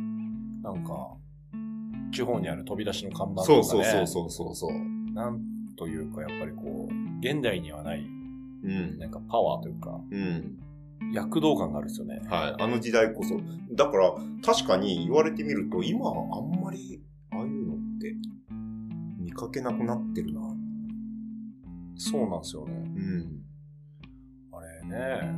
[0.63, 1.17] なんか、
[2.13, 3.63] 地方にある飛び出しの看板とかね。
[3.63, 5.13] そうそうそうそうそうそう。
[5.13, 5.41] なん
[5.77, 8.05] というか、やっぱりこう、現代にはない、
[8.63, 8.99] うん。
[8.99, 10.59] なんかパワーというか、うん。
[11.13, 12.21] 躍動感があるんですよね。
[12.29, 12.63] はい。
[12.63, 13.41] あの時代こそ。
[13.75, 18.15] だから、確かに言われてみると、今あんまり、ああいうのって、
[19.19, 20.41] 見かけなくなってるな。
[21.97, 22.73] そうなんですよね。
[22.73, 23.43] うん。
[24.53, 25.33] あれね、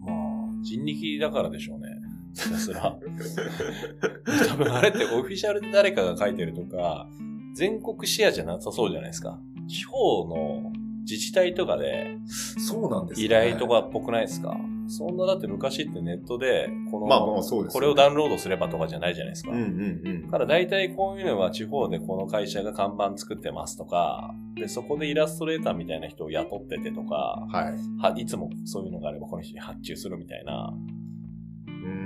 [0.00, 1.86] まあ、人力だからでしょうね。
[2.34, 2.96] ひたすら。
[4.48, 7.06] 多分あれってオフィシャルで誰かが書いてるとか、
[7.54, 9.38] 全国シェアじゃなさそうじゃないですか。
[9.66, 10.72] 地方の
[11.08, 14.56] 自治体とかでそうなんです依頼とかっぽくないですか？
[14.90, 19.50] そんなだって昔ってネットで、この、まあまあそうですよねこれをダウンロードすればとかじゃないじゃないですか。
[19.50, 20.30] うんうんうんだ。
[20.30, 28.00] から大体こういうのは地方でこの会社が看板作ってますとか、で、そこでイラストレーターみたいな人を雇っててとか、はい。
[28.00, 30.97] はいつもそういうのがあればこの人に発注するみたいな、うん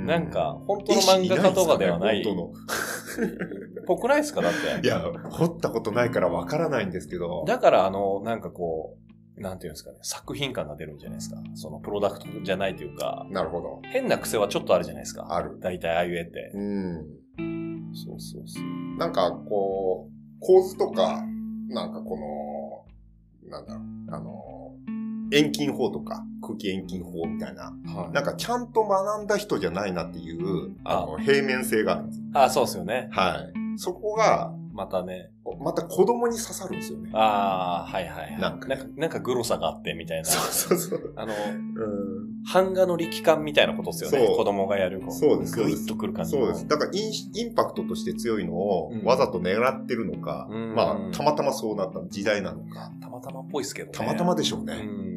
[0.06, 3.32] なんか、本当の漫画家とかではない、絵師いんですかね
[3.86, 4.58] ぽくないですかだって。
[4.58, 4.82] 本当の。
[4.82, 7.44] いや、掘ったことないからわからないんですけど。
[7.46, 8.96] だからあの、なんかこ
[9.36, 11.40] う、なんていうんですかね、作品感が出るんじゃないですか。
[11.54, 13.80] そのプロダクトじゃないというか、なるほど。
[13.84, 15.26] 変な癖はちょっとあるじゃないですか。
[15.34, 15.58] ある。
[15.60, 16.52] 大体ああいう絵って。
[16.54, 17.06] うん。
[17.94, 18.98] そうそうそう。
[18.98, 21.24] なんか、こう、構図とか、
[21.68, 22.86] なんかこ
[23.44, 24.74] の、なんだろう、あの、
[25.32, 28.12] 遠近法とか、空気遠近法みたいな、はい。
[28.12, 32.20] なんかちゃんと学んだ人じゃないなっていう、あの、平面性があるんです。
[32.34, 33.08] あ、そうですよね。
[33.12, 33.78] はい。
[33.78, 35.30] そこが、またね。
[35.60, 37.10] また子供に刺さるんですよね。
[37.12, 38.40] ああ、はいはいはい。
[38.40, 40.24] なんかなんか、なんかグロさがあってみたいな。
[40.24, 41.12] そうそうそう。
[41.16, 41.36] あの、う
[42.18, 42.42] ん。
[42.52, 44.34] 版画の力感みたいなことですよね。
[44.34, 45.00] 子供がやる。
[45.00, 46.46] こそうですグイッとくる感じの。
[46.46, 46.66] そうです。
[46.66, 53.92] だからイン、インパクトとして強いのをうんわざと狙ってるのか、うんまあ、たまたまそうなった時代なのか、たまたまっぽいですけどね。
[53.96, 54.74] たまたまでしょううね。
[54.74, 55.11] ん。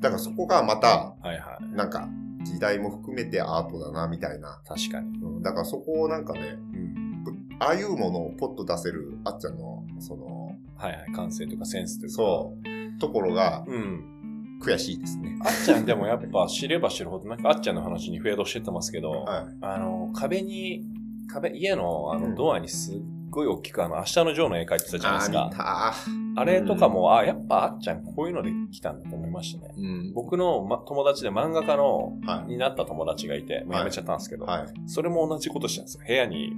[0.00, 1.76] だからそこがまた、はいはい。
[1.76, 2.08] なんか、
[2.42, 4.60] 時代も含めてアートだな、みたいな。
[4.66, 5.18] 確かに。
[5.18, 7.24] うん、だからそこをなんかね、うん。
[7.60, 11.12] ああいうものをポッと出せる、あっちゃんの、その、はいはい。
[11.12, 12.14] 感性とかセンスというか。
[12.16, 12.54] そ
[12.96, 13.72] う、ところがう。
[13.72, 14.14] うん。
[14.60, 15.38] 悔しいですね。
[15.44, 19.56] あっちゃんでもやっぱ知れば知るほど、なんかあっちゃんの話にフェードしてってますけど、はい。
[19.60, 20.84] あの、壁に、
[21.28, 25.94] 壁、家のあうんのドアにすっごい大きくあの、明日のジョーの絵描いてたじゃないですあか。
[26.06, 29.74] ーあれとかも、あ、やっぱあっちゃんこういうので来たんだと思いましたね。
[29.76, 30.12] うん。
[30.14, 34.38] 僕の、ま、友達で漫画家の、はになった友達がいて、もう辞めちゃったんですけい。
[34.38, 34.66] ど、はい。
[34.86, 36.04] それも同じことしたんですよ。
[36.06, 36.52] 部屋に、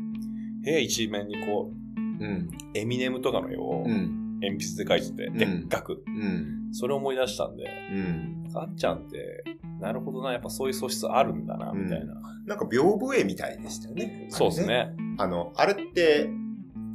[0.63, 2.51] 部屋一面にこう、うん。
[2.75, 4.39] エミネムとかの絵をうん。
[4.43, 6.03] 鉛筆で描いてて、んでっかく。
[6.07, 6.69] うん。
[6.73, 8.45] それを思い出したんで、うん。
[8.55, 9.45] あっちゃんって、
[9.81, 12.15] なるほどな、やっぱそういう素質あるんだな、みたいな。
[12.47, 14.27] なんか屏風絵みたいでしたよね。
[14.29, 14.95] そうですね。
[15.19, 16.29] あの、あれって、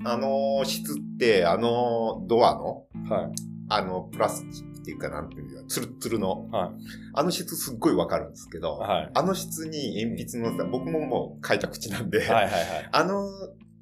[0.06, 3.32] あの質って、あのドアの、はい。
[3.68, 6.70] あの、プラスチックっていうか、なんていうか、ツルッツルの、はい。
[7.16, 9.12] あの質すっごいわかるんですけど、はい。
[9.14, 12.90] あの質に鉛筆のせた、僕ももう書いた口なんで、はいはいはい。
[12.92, 13.28] あの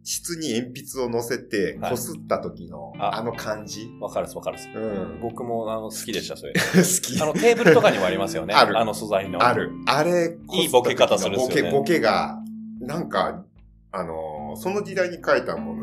[0.05, 3.89] 質に鉛筆を乗せて、はいこすった時の、ああの感じ。
[3.99, 4.69] わかるっすわかるっす。
[4.73, 5.19] うん。
[5.21, 6.53] 僕もあの好きでした、それ。
[6.55, 7.21] 好き。
[7.21, 8.53] あのテーブルとかにもありますよね。
[8.55, 9.45] あるの素材の。
[9.45, 9.71] ある。
[9.85, 12.39] あれ、いいボケ方するんですよねボケ、ボケが、
[12.79, 13.43] なんか、
[13.91, 15.82] あのーその時代に書いたもの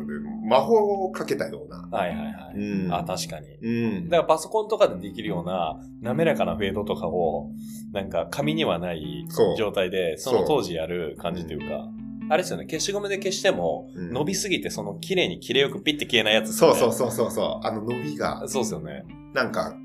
[0.51, 1.87] 魔法をかけたような。
[1.91, 2.57] はいはいはい。
[2.57, 3.47] うんあ、確かに。
[3.61, 4.09] うん。
[4.09, 7.51] だからパソコンとかでできるような滑らかなフェードとかを、
[7.93, 11.89] なんか紙にはない状態で、その当時やる感じというか、
[12.29, 16.53] あれですよね、消しゴムで消しても、うん伸びすぎてその綺麗に綺麗よくピッて消えないやつね。
[16.53, 17.67] そうそうそうそうそう。
[17.67, 19.03] あの伸びが、そうですよね。
[19.33, 19.75] なんか、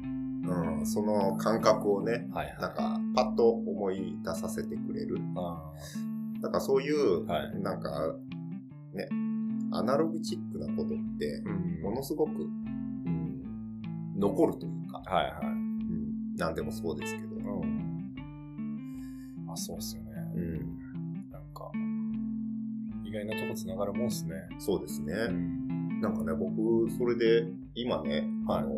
[0.49, 2.57] うん、その感覚をね、はいはい。
[2.61, 5.19] なんか、パッと思い出させてくれる。
[5.37, 5.73] あ
[6.41, 8.15] なんかそういう、はいなんか、
[8.95, 9.09] ね、
[9.77, 11.43] アナログチックなことって。
[11.87, 13.43] ものすごく、うん、
[14.19, 15.47] 残るというか、はいはい。
[15.47, 18.15] うん、なんでもそうですけど、うん。
[19.49, 20.11] あ、そうっすよね。
[20.35, 21.71] うん、なんか、
[23.05, 24.35] 意外なとこ繋がるもんっすね。
[24.59, 25.13] そうですね。
[25.15, 26.01] うん。
[26.01, 28.77] なんかね、僕、それで、今ね、はいあのー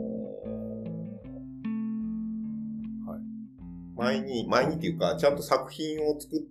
[3.11, 3.21] はい
[3.97, 6.43] 前に、前にっていうか、ちゃんと作品を作っ、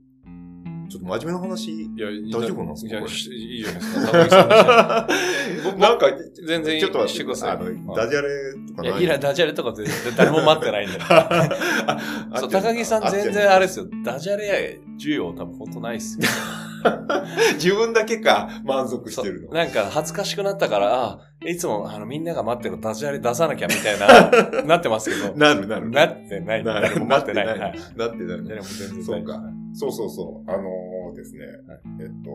[0.89, 2.97] ちょっと真面目な話、いや、大丈夫なんですか
[3.33, 4.11] いいいじゃないですか。
[4.11, 6.07] 高木さんの話 なんか、
[6.47, 7.51] 全然ちょっと待ってしてください。
[7.51, 8.29] あの、はいダジャレ
[8.67, 8.85] とかい？
[8.85, 11.01] や、ないいら、ダジャレとか全然誰も待ってないんだよ。
[11.09, 11.99] あ
[12.39, 13.87] そう、高木さん全然あれですよ。
[14.03, 14.53] ダジャレや
[14.99, 16.27] 需要多分本当ないっすよ。
[17.55, 19.49] 自分だけか満足してるの。
[19.53, 25.35] なんか恥ずかしくなったから、あいつもあのみんなが待ってるダジャレ出さなきゃみたいな、 なってますけど。
[25.35, 25.89] なるなる。
[25.89, 26.63] なってない。
[26.63, 27.47] な誰も待ってない。
[27.47, 27.57] はい。
[27.57, 28.43] なってない。
[28.43, 29.41] 誰も全然そうか
[29.73, 30.49] そうそうそう。
[30.51, 31.45] あのーですね、
[32.01, 32.31] えっと、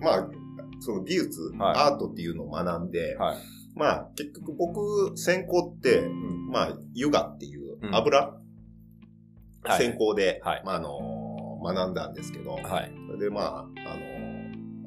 [0.00, 0.28] まあ、
[0.80, 3.36] その美術、はいアートっていうのを学んで、はい。
[3.74, 8.18] まあ、結局僕、専攻って、うんまあ、油画っていううん油、
[9.64, 10.92] はい専攻で、はいまあ、あのー
[11.62, 12.92] 学んだんですけど、はい。
[13.06, 14.28] それでまあ、あのー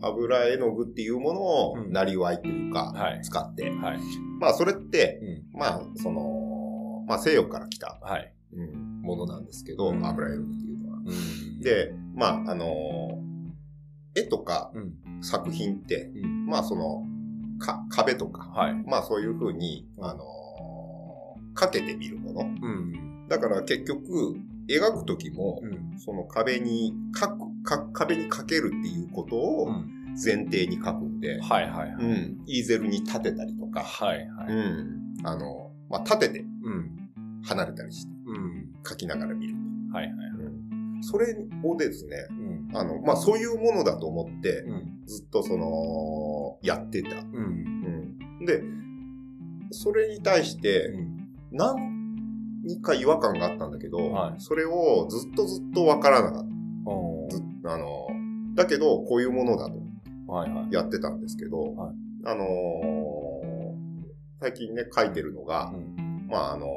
[0.04, 4.00] 油絵の具っていうものを、うんなりわいというか、はい使って、はい。
[4.40, 5.20] まあ、それって、
[5.54, 5.60] うん。
[5.60, 8.34] まあ、その、まあ、西洋から来た、はい。
[8.54, 10.98] うんものなんですけど、うん油絵の具っていうのは。
[10.98, 14.94] うん、で、まあ、あのー絵とかうん。
[15.22, 16.46] 作品って、うん。
[16.48, 17.04] まあ、その、
[17.60, 18.74] か、壁とか、はい。
[18.88, 20.32] まあ、そういうふうに、あのー
[21.54, 22.42] かけてみるもの。
[22.42, 23.28] うん。
[23.28, 26.00] だから結局、描くときも、うん。
[26.00, 30.02] その壁に描く、か壁にかけるっていうことをうん。
[30.12, 32.04] 前提に描くんで、はいはいはい。
[32.04, 34.54] うん、イーゼルに立てたりとか、はいはい。
[34.54, 37.10] うん、あの、まあ、立ててうん。
[37.44, 38.70] 離れたりしてうん。
[38.84, 39.56] 描きながら見る。
[39.94, 40.14] はいはい。
[40.96, 42.78] うん、それをですね、うん。
[42.78, 45.04] あの、まあ、そういうものだと思って、うん。
[45.06, 47.20] ずっとその、やってた。
[47.20, 48.18] うん。
[48.40, 48.46] うん。
[48.46, 48.62] で、
[49.72, 50.94] それに対して、
[52.64, 56.46] 何か違和感があったんだけど、はいそれをずっとずっとわからなかっ
[56.86, 57.36] おた。
[57.38, 58.08] ずあの、
[58.56, 59.80] だけど、こういうものだと
[60.32, 60.74] はいはい。
[60.74, 61.96] やってたんですけど、はい
[62.26, 63.72] あのー
[64.40, 66.28] 最近ね、書いてるのが、うん。
[66.28, 66.74] まあ、あの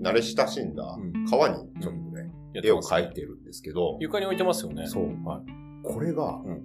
[0.00, 4.86] ー慣れ親しんだうん川にちょっとね、絵を描いてるんですけど、床に置いてますよね。
[4.86, 5.42] そうはい。
[5.84, 6.62] これが、うん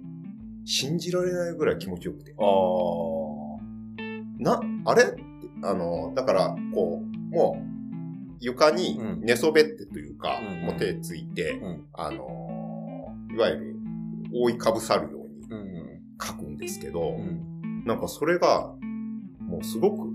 [0.70, 2.34] 信じられないぐらい気持ちよくて。
[2.38, 2.46] ああ。
[4.38, 5.04] な、あれ
[5.62, 7.77] あの、だから、こう、もう、
[8.40, 11.86] 床にうん寝そべってというか、うんもう手ついて、うん。
[11.92, 13.76] あのーいわゆる、
[14.32, 16.00] 覆いかぶさるようにうん。
[16.20, 17.84] 書くんですけど、うん。
[17.84, 18.74] なんかそれが、
[19.40, 20.12] もうすごく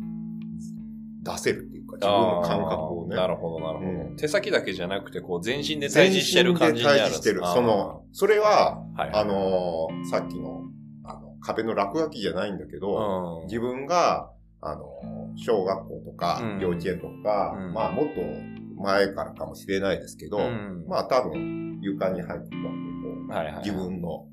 [1.23, 3.15] 出せるっていうか、自分の感覚をね。
[3.15, 7.41] なるほど、なるほど、うん手先だけじゃなくて、こう、全身で対峙してる感じになる全身で対峙してる。
[7.45, 9.11] その、それは、はい。
[9.13, 10.63] あのーさっきの、
[11.03, 14.31] あの、壁の落書きじゃないんだけど、うん、自分が、
[14.61, 14.83] あの、
[15.35, 17.73] 小学校とかうん、幼稚園とか、うん。
[17.73, 18.21] まあもっと
[18.81, 20.85] 前からかもしれないですけど、うん。
[20.87, 22.59] まあ多分床に入ってい
[23.29, 24.27] はいはい、自分の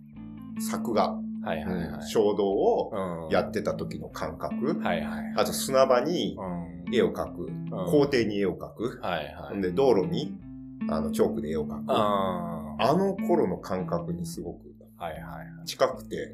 [0.60, 1.84] 作画、はいはいはい。
[1.86, 2.90] うん衝動を
[3.26, 3.32] うん。
[3.32, 5.34] やってた時の感覚、はいはい。
[5.36, 6.94] あと砂場にうん。
[6.94, 7.68] 絵を描く、うん。
[7.70, 9.56] 校庭に絵を描く、はいはい。
[9.56, 10.38] んで道路に
[10.88, 15.18] あのチョークで絵を描く、ああの頃の感覚にすごくーはいは
[15.62, 15.66] い。
[15.66, 16.32] 近くて、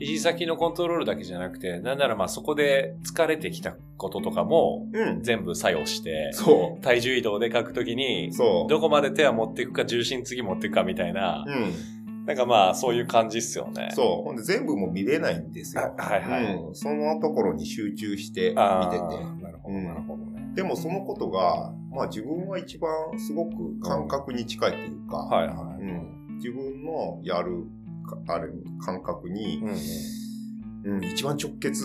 [0.00, 8.32] 肘先のコントロールだけじゃなくて、なんならまあそこで疲れてきたこととかもうん、全部作用して、そ体重移動で書くときに。
[8.68, 12.26] どこまで手は持っていくか、重心次持っていくかみたいな、うん。
[12.26, 13.90] なんかまあそういう感じっすよね。
[13.92, 14.24] そう。
[14.24, 15.94] ほんで全部も見れないんですよ。
[15.98, 16.74] あはいはいうん。
[16.74, 18.96] そのところに集中して見てあて。
[18.96, 20.52] ーなるほど、うんなるほどね。
[20.54, 27.79] でもそのことが、まあ自分は一番すごく感覚に近いというか、はいはうん、自分のやる、か
[28.28, 28.48] あれ、
[28.84, 30.96] 感覚にい。、うんうん。
[30.98, 31.84] うん、一番直結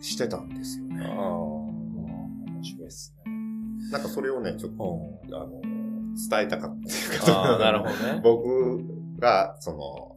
[0.00, 1.02] してたんですよああ、ね。
[2.52, 3.32] 面白いっすね。
[3.90, 5.60] なんかそれをね、ちょっと、うんあの、
[6.28, 8.20] 伝えたかったっていうかああ、なるほどね。
[8.22, 10.16] 僕が、その、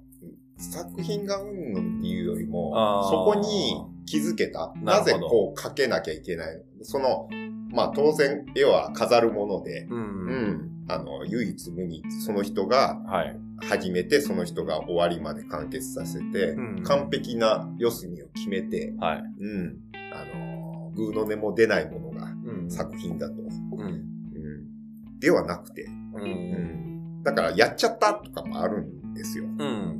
[0.57, 2.71] 作品がうんぬんっていうよりも
[3.09, 3.75] そこに
[4.05, 4.71] 気づけた。
[4.81, 6.63] なぜこう描けなきゃいけないの？
[6.83, 7.27] その、
[7.71, 9.95] まあ当然絵は飾るもので、う。
[9.95, 13.39] うんん、あの、唯一無二、その人がはい。
[13.69, 19.23] 始めて、その人が終わりまで完結させて、うん完璧な四隅を決めて、はい。
[19.39, 19.77] うん、
[20.13, 23.35] あの、グーの音も出ないものがうん作品だと。
[23.35, 23.81] うん。
[23.81, 25.89] うん、ではなくて、う。
[26.15, 29.45] うんん、だからやっちゃったとかもあるんですよ。
[29.45, 29.99] うん。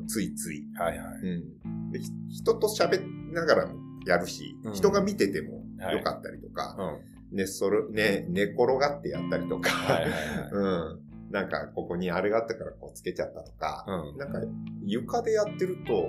[0.00, 0.66] うん、ついつい。
[0.74, 1.20] はいはい。
[1.22, 3.74] うん、でひ人と喋りながらも
[4.06, 7.36] やるし、うん人が見ててもはいよかったりとか、うん。
[7.36, 10.20] 寝そる、ね、寝転がってやったりとか、はいはいはい。
[10.52, 10.66] う
[11.06, 11.09] ん。
[11.30, 14.18] なんか、ここにあれがあったからこうつけちゃったとか、うん。
[14.18, 14.40] なんか、
[14.84, 16.04] 床でやってると、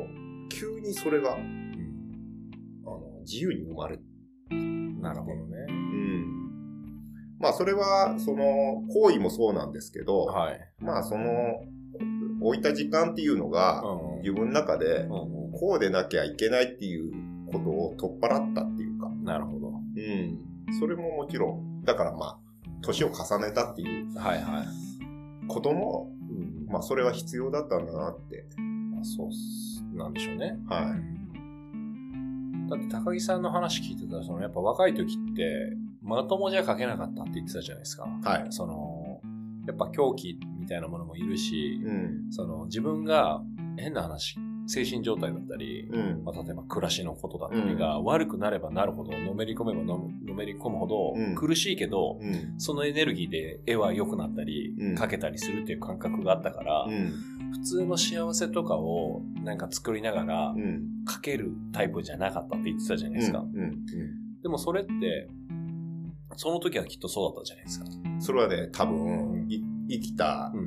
[0.49, 4.03] 急にそれが、あの、自由に生まれる。
[4.99, 5.65] なるほどね。
[5.69, 6.25] うん。
[7.39, 10.59] まあ、それは、その、行為もそうなんですけど、はい。
[10.79, 11.25] まあ、その、
[12.41, 17.11] 置いた時間っていうのが、うん自分の中で、うんう、こうでなきゃいけないっていう
[17.51, 19.09] ことを取っ払ったっていうか。
[19.23, 19.69] なるほど。
[19.69, 20.79] うん。
[20.79, 22.39] それももちろん、だからまあ、
[22.83, 24.90] 年を重ねたっていうはいはい。
[25.51, 28.45] ことも、うんまあそれは必要だったんだなって。
[28.57, 30.57] まあ、そうなんでしょうね。
[30.67, 30.95] は
[32.69, 38.05] だって高木さんの話聞いてたら、そのやっぱ若い時って、まともじゃ書けなかったって言ってたじゃないですか。
[38.05, 38.25] い。
[38.25, 38.47] はい。
[38.49, 39.19] その、
[39.67, 42.31] やっぱ狂気みたいなものもいるし、うん。
[42.31, 43.41] その自分が
[43.77, 44.37] 変な話、
[44.71, 46.23] 精神状態だったり、うん。
[46.23, 52.55] まあ、例えば暮らしのことだったりが悪くなればなるほど、のめり込めばののめり込むほどうん苦しいけど、うん。
[52.57, 57.11] そのエネルギーで絵は良くなったり、うん描けたりするっていう感覚があったから、うん。
[57.51, 60.87] 普通の幸せとかをなんか作りながらうん。
[61.05, 63.39] 描けるタイプじゃなかったって言ってたじゃないですか。
[63.39, 63.85] うん。
[64.41, 65.29] でもそれって、
[66.37, 67.85] その時はきっとそうだったじゃないですか。
[68.05, 68.21] うん。
[68.21, 70.57] それはね、多分、い生きた、う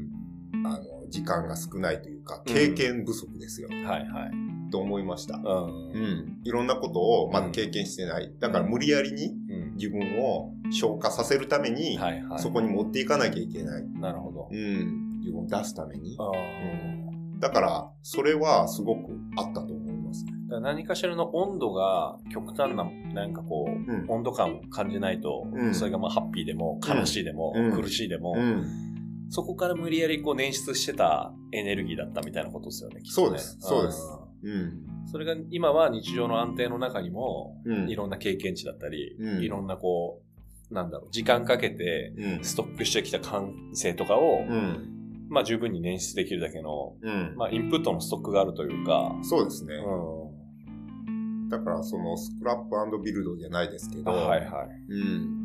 [0.58, 0.66] ん。
[0.66, 0.84] あの、
[1.14, 3.68] 時間が少ないというか、経験不足ですよ。
[3.68, 4.70] はいはい。
[4.72, 5.36] と思いました。
[5.36, 5.44] うん。
[5.44, 6.40] うん。
[6.42, 8.34] いろんなことをまだ経験してない。
[8.40, 9.74] だから無理やりにうん。
[9.76, 12.38] 自分を消化させるために、はいはい。
[12.40, 13.84] そこに持っていかなきゃいけない。
[14.00, 14.48] なるほど。
[14.50, 15.20] うん。
[15.20, 16.16] 自分を出すために。
[16.18, 17.04] あうん
[17.38, 20.24] だから、それはすごくあったと思います。
[20.24, 24.06] だから何かしらの温度が極端な、なんかこう、うん。
[24.08, 28.93] 温度感を感じないと、うんそれがまあハッピーでも悲しいでも、うん苦しいでも、うん。
[29.30, 34.02] そこから無理やりこう捻出してたエネルギーだったみたいなことですよね、きっとねそうですそうです
[34.44, 34.50] うん。
[34.50, 37.88] うんそれが今は日常の安定の中にも、うん。
[37.88, 40.22] いろんな経験値だったり、うんいろんなこ
[40.70, 42.44] う、なんだろう、時間かけてうん。
[42.44, 45.26] ストックしてきた感性とかを、うん。
[45.28, 47.34] まあ十分に捻出できるだけの、うん。
[47.36, 49.74] まあインプットのストックがあるというか、そうですね。
[49.74, 54.04] うだから、そのスクラップビルドじゃないですけん。
[54.04, 54.68] ど、はいはい。
[54.88, 55.04] う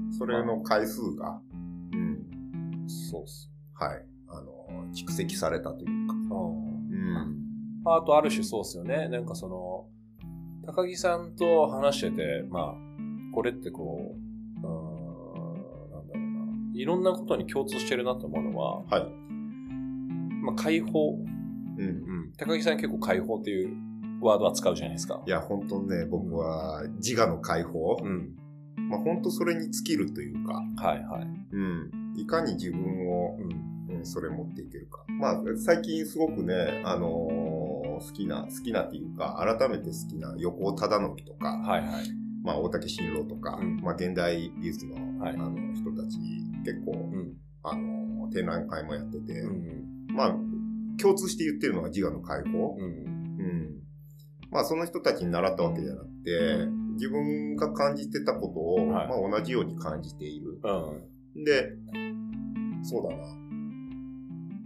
[0.10, 0.12] ん。
[0.18, 1.40] それの回数が、
[1.94, 2.26] うん。
[2.88, 3.52] そうっす。
[3.80, 4.06] はい。
[4.28, 6.14] あの、蓄積されたというか。
[6.14, 7.40] うんうん。
[7.86, 9.08] あとある種そうっすよね。
[9.08, 9.88] なんかその、
[10.66, 12.74] 高木さんと話してて、まあ、
[13.34, 16.80] これってこう、うなんだろうな。
[16.80, 19.06] いろんなことに共通してるなと思うのは、はい。
[20.44, 21.12] まあ、解放。
[21.78, 21.82] うん。
[21.82, 21.92] う
[22.28, 22.34] ん。
[22.38, 23.76] 高木さん結構解放っていう
[24.22, 25.30] ワードは使うじゃないですかい。
[25.30, 28.36] や、本当ね、僕は自我の解放、うん。
[28.90, 31.28] まあ本当それに尽きるというか、はいはい。
[31.52, 31.92] うん。
[32.22, 33.70] いかに自分を、うん。
[33.90, 35.04] うん、それ持っていけるか。
[35.20, 42.06] まあ、最近すごくね、あのー好きな、好きなっていうか、改めて好きな横尾忠則とか、はいはい。
[42.44, 46.18] まあ、大竹新郎とか、うんまあ、現代美術の、はいあの人たち、
[46.64, 47.34] 結構、うん。
[47.64, 50.08] あのー展覧会もやってて、うん。
[50.16, 50.36] まあ、
[51.02, 52.78] 共通して言ってるのは自我の解放。
[52.80, 52.84] うん。
[52.84, 53.80] うん。
[54.52, 60.60] まあ、その人たちに習ったわけじゃなくて、自分が感じてたことを、はいまあ、同じように感じている。
[60.64, 61.44] うん。
[61.44, 61.74] で、
[62.84, 63.24] そうだな。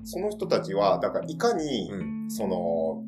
[0.04, 2.32] その人たちは、だからいかに、うん。
[2.32, 3.04] その、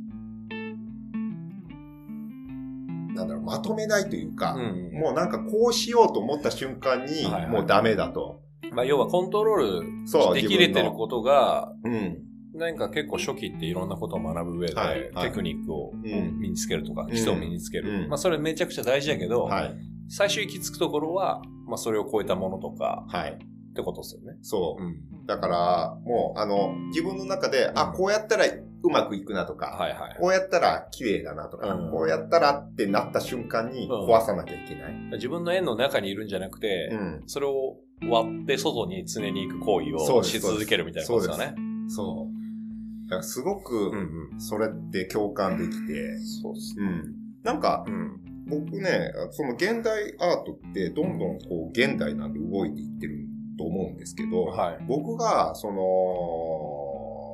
[3.16, 4.92] なんだろう、まとめないというか、うん。
[5.00, 8.42] もうなんかこうしようと思った瞬間に、はいはいもうダメだと。
[8.72, 12.22] まあ、要はコントロールできれてることが、うん。
[12.54, 17.90] なんか結構初期っていろんなことを学ぶ上で、はいはいテクニックをん身につけるとか、基礎を身につける。
[17.90, 19.76] うんまあそれめちゃくちゃ大事だけど、はい。
[20.08, 23.40] 最終行き着くところは、まあそれを超えたものとかはい。
[23.76, 24.38] ってことですよね。
[24.42, 24.84] そう。
[24.84, 25.26] ん。
[25.26, 30.18] だから、もう、あの、自分の中で、あ、こうやったらうまくいくなとか、はいはい。
[30.18, 34.94] こうやったら綺麗だなとか、うんこうやったらってなった瞬間にうん壊さなきゃいけない。
[35.14, 37.24] 自分の円の中にいるんじゃなくて、うん。
[37.28, 37.76] それを
[38.10, 41.56] 割って外に常に行く行為をし続けるみたいなことですよね。
[41.90, 43.10] そう。
[43.10, 44.42] だからすごく、うんうん。
[44.42, 46.76] それって共感できて、そうっす。
[46.80, 47.16] うん。
[47.44, 48.22] なんか、うん。
[48.48, 54.78] 僕ね、その現代アートってどんどんこう現代なんで動いていってると思うんですけど、はい。
[54.88, 57.34] 僕がその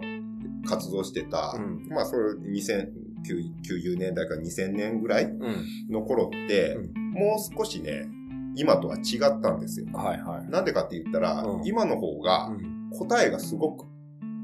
[0.69, 5.65] 活動してた、うんまあそれ2090年代から2000年ぐらいうん。
[5.89, 8.07] の頃って、うもう少しね、
[8.55, 9.87] 今とは違ったんですよ。
[9.93, 10.49] はいはい。
[10.49, 13.85] なんでかって言ったら、うん今の方がうん答えがすごく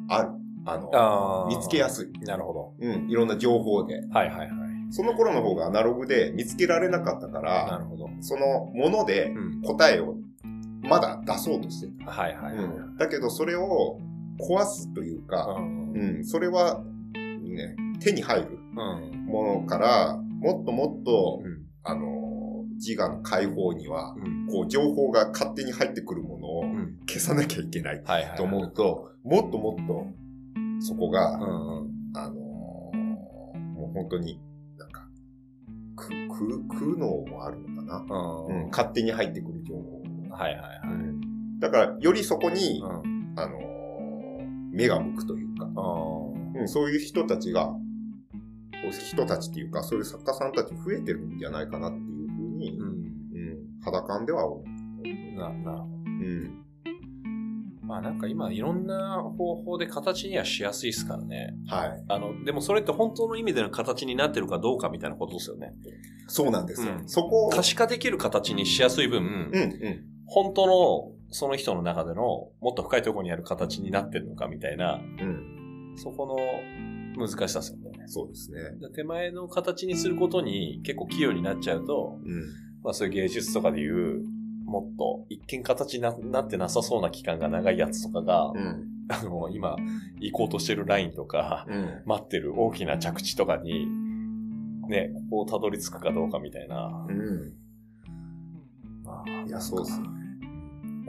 [0.09, 0.29] ある。
[0.65, 2.19] あの、あー見つけやすい。
[2.25, 2.73] なるほど。
[2.79, 3.95] うん、いろんな情報で。
[4.09, 4.49] はいはいはい。
[4.89, 8.09] その頃の方がアナログで見つけられなかったかなら、るほど。
[8.21, 9.61] そのものでうん。
[9.61, 10.15] 答えを
[10.83, 12.11] まだ出そうとしてた。
[12.11, 12.65] はいはいはい。
[12.65, 13.99] うん、だけどそれを
[14.39, 19.25] 壊すというか、うんうん、それは、ね、手に入るうん。
[19.25, 21.65] ものから、もっともっと、うん。
[21.83, 24.47] あの、自我の解放には、うん。
[24.47, 26.99] こう、情報が勝手に入ってくるものをうん。
[27.07, 28.03] 消さなきゃいけない。
[28.35, 30.05] と思うと、もっともっと、
[30.79, 31.33] そこが。
[31.33, 34.39] あのもう本当に、
[34.77, 35.07] なんか、
[35.95, 38.05] く、く、苦悩もあるのかな？
[38.47, 38.63] うん。
[38.63, 39.96] うん、勝手に入ってくる情報。
[40.37, 40.67] はいはいは
[41.57, 41.59] い。
[41.59, 43.17] だから、よりそこに、うん。
[43.39, 43.59] あの
[44.71, 47.79] 目が向くというか、あうん、そういう人たちが、こ
[48.91, 52.87] 人たちっていうか、そういう作家さんたち増えてるんじゃないかなっていうふうに、うん。
[52.87, 55.37] うん、肌感では思う。
[55.37, 55.87] な、なるほど。
[56.05, 56.63] うん。
[57.87, 61.55] まあなんか今いろんな方法で形にはしやすいですからね。
[61.67, 62.03] はい。
[62.09, 65.71] あの、でもそれって本当の意味での形になってるかどうかみたいなことですよね。
[66.27, 66.93] そうなんですよ。
[66.99, 69.59] うんそこを、可視化できる形にしやすい分、うん、う
[69.89, 70.16] ん。
[70.27, 72.21] 本当のその人の中での
[72.61, 75.95] もっと深いところにある形になってるのかみたいな、うん。
[75.97, 76.25] そこ
[77.17, 78.03] の難しさですよね。
[78.07, 78.59] そうですね。
[78.79, 82.41] で手前の形にすることに結構器用になっちゃうと、うん。
[82.83, 84.23] まあそういう芸術とかでいう、
[84.65, 88.87] もっと一見形にななってなさそうな期間が長いやつとかが、うん。
[89.09, 89.77] あの、今
[90.19, 92.01] 行こうとしてるラインとか、うん。
[92.05, 93.87] 待ってる大きな着地とかに、
[94.89, 97.05] ね、ここをたどり着くかどうかみたいな。
[97.09, 97.53] うん。
[99.03, 100.16] まあいや、そうですね。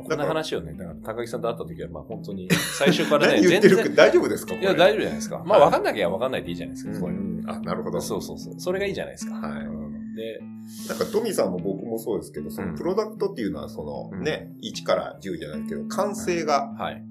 [0.05, 4.55] こんな話をね、だから高木さんと会った時は、まあ本当に、最初からね、 何言ってるか大丈夫ですか？
[4.55, 5.43] いや、大丈夫夫じゃないですか。
[5.47, 8.01] まあはい分かんなきゃ分かんないでいいじゃないですか、うんそういうのあ、なるほど。
[8.01, 8.55] そうそうそう。
[8.59, 9.35] それがいいじゃないですか。
[9.35, 10.41] はいうんで、
[10.89, 17.03] なんかトミーさんも僕もそうですけど、そうんのプロダクトっていうのはそのうんね、1から10じゃないけど、完成がはい。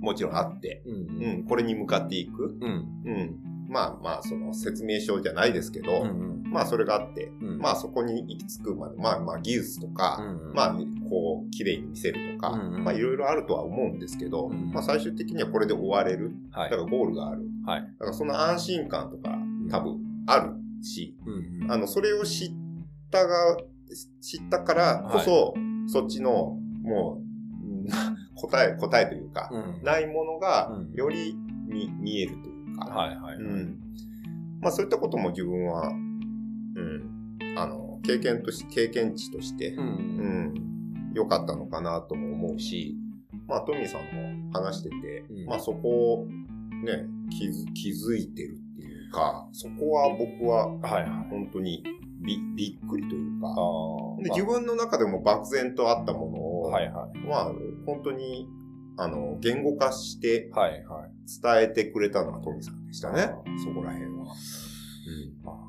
[0.00, 2.56] もちろんあって、うんうん、これに向かっていく。
[2.60, 2.86] うん。
[3.04, 3.36] うん。
[3.68, 6.42] まあまあ、その説明書じゃないですけど、うん。
[6.50, 7.58] まあそれがあって、うん。
[7.58, 10.76] まあそこに行き着くまで、まあまあ技術とか、うん、まあ、
[11.08, 16.32] こう、綺麗に見せるとか、うんうんまあいろいろあるとは思うんですけど、うんまあ最終的にはこれで終われる。
[16.50, 16.82] はいだか。
[16.82, 17.42] らゴールがある。
[17.66, 17.82] はい。
[17.82, 19.36] だからその安心感とか
[19.70, 20.52] 多分ある
[20.82, 21.14] し、
[21.62, 21.70] うん。
[21.70, 22.52] あの、それを知っ
[23.10, 23.58] たが、
[24.22, 25.54] 知ったからこそ、
[25.86, 27.20] そっちの、も
[27.62, 27.88] う、う ん
[28.34, 33.36] 答え、答えというか、うん、ないものがうん、より見見えるというか、はいはい。
[33.36, 33.78] うん。
[34.60, 39.80] まあそういったことも自分は、うん、あの、経験とし、経験値として、う。
[39.80, 42.96] うんん、良かったのかなとも思うし、
[43.46, 46.26] まあトミーさんも話してて、うんまあそこを
[46.84, 51.30] ね、気づ気づいてるっていうか、そこは僕ははいはい。
[51.30, 51.82] 本当に
[52.20, 53.52] びびっくりというか、あ
[54.20, 54.22] あ。
[54.22, 57.18] で自分の中でも漠然とあったものを、はいはい。
[57.26, 57.44] まあ
[57.86, 58.48] 本当に
[58.98, 61.10] あの言語化してはいはい。
[61.42, 63.28] 伝えてくれたのはトミーさんでしたねあ。
[63.64, 64.26] そこら辺は。
[65.46, 65.68] ああ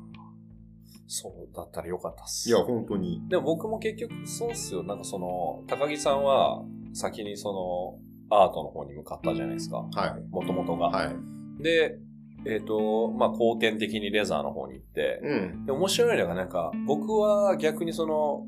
[1.06, 2.48] そうだったらよかったっす。
[2.48, 3.20] いや、本当に。
[3.28, 4.84] でも僕も結局そうっすよ。
[4.84, 6.62] なんかその、高木さんは
[6.92, 7.98] 先にそ
[8.30, 9.78] の、アートの方に向かったじゃないですか。
[9.92, 10.20] はい。
[10.30, 10.88] もともとが。
[10.88, 11.62] はい。
[11.62, 11.98] で、
[12.46, 15.66] えっ、と、まあ、後天的にレザーの方に行って、うん。
[15.66, 18.46] で面白いのがなんか、僕は逆にその、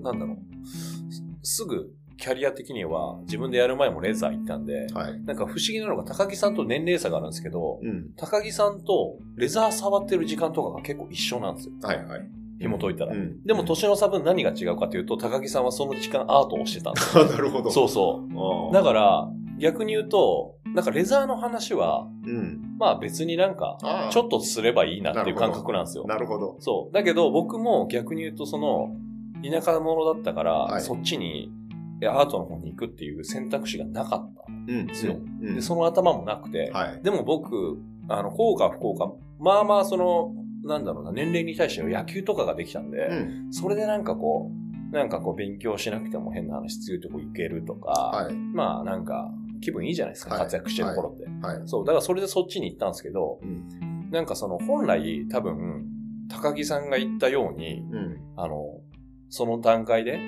[0.00, 1.12] なんだろう、
[1.42, 5.20] すすぐキャリア的には自分でやる前もレザー行ったんで、はい。
[5.24, 8.10] なんか不思議なのが高木さんと年齢差があるんですけど、うん。
[8.16, 11.74] 高木さんとレザー触ってる時間とかが結構一緒なんですよ。
[11.82, 12.28] はいはい。
[12.60, 13.12] 紐解いたら。
[13.12, 13.42] うん。
[13.44, 17.70] でも年の差分何が違うかというと、高木さんはその時間アートをしてたんです なるほど。
[17.70, 18.24] そうそ
[18.70, 18.72] う。
[18.72, 22.76] だから、逆に言うと、なんかレザーの話は、うん。
[22.78, 23.78] まあ別になんか
[24.10, 26.04] ちょっとすればいいなっていう感覚なんですよ。
[26.06, 26.56] なるほど。
[26.58, 26.94] そう。
[26.94, 28.96] だけど僕も逆に言うとその、
[29.48, 31.52] 田舎者だったから、はいそっちに、
[32.02, 34.44] アートの方に行くっていう選択肢がなかった。
[34.48, 34.86] うん。
[34.86, 35.54] ですようん。
[35.54, 37.02] で、その頭もなくて、はい。
[37.02, 37.78] でも僕、
[38.08, 40.34] あの、幸か不幸か、まあまあその、
[40.64, 43.14] なんだろうな、年齢に対しての野球とかができたんで、う
[43.48, 43.52] ん。
[43.52, 44.50] それでなんかこ
[44.90, 48.34] う、なんかこう勉強しなくても変な話強いとこ行けるとか、はい。
[48.34, 49.30] まあなんか
[49.60, 51.46] 気分いいじゃないですか、はい活躍してる頃って。
[51.46, 51.62] はい。
[51.66, 54.10] そう、だからそれでそっちに行ったんですけど、うん。
[54.10, 55.86] なんかその本来多分、
[56.28, 58.16] 高木さんが言ったように、うん。
[58.36, 58.80] あの、
[59.28, 60.20] その段階で、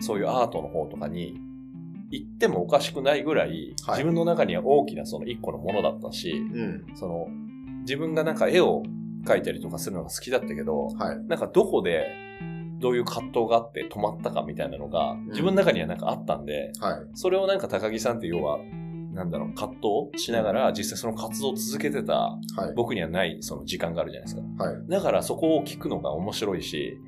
[0.00, 1.40] そういうアートの方とかに
[2.10, 6.86] 行ってもおかしくないぐらい、はい自分の中には大きなその一個のものだったし、うん。
[6.94, 7.26] その、
[7.80, 8.82] 自分がなんか絵を
[9.24, 11.18] 描いたりとかするのが好きだったけど、はい。
[11.26, 12.06] なんかどこで、
[12.80, 17.06] どういう葛藤があって止まったかみたいなのが、自分の中にはなんかあったんで、はい。
[17.14, 18.58] それをなんか高木さんって要は、
[19.12, 19.76] なんだろう、葛
[20.12, 22.38] 藤しながら実際その活動を続けてたは
[22.70, 22.74] い。
[22.76, 24.64] 僕にはないその時間があるじゃないですか。
[24.64, 24.76] はい。
[24.88, 26.98] だからそこを聞くのが面白いし、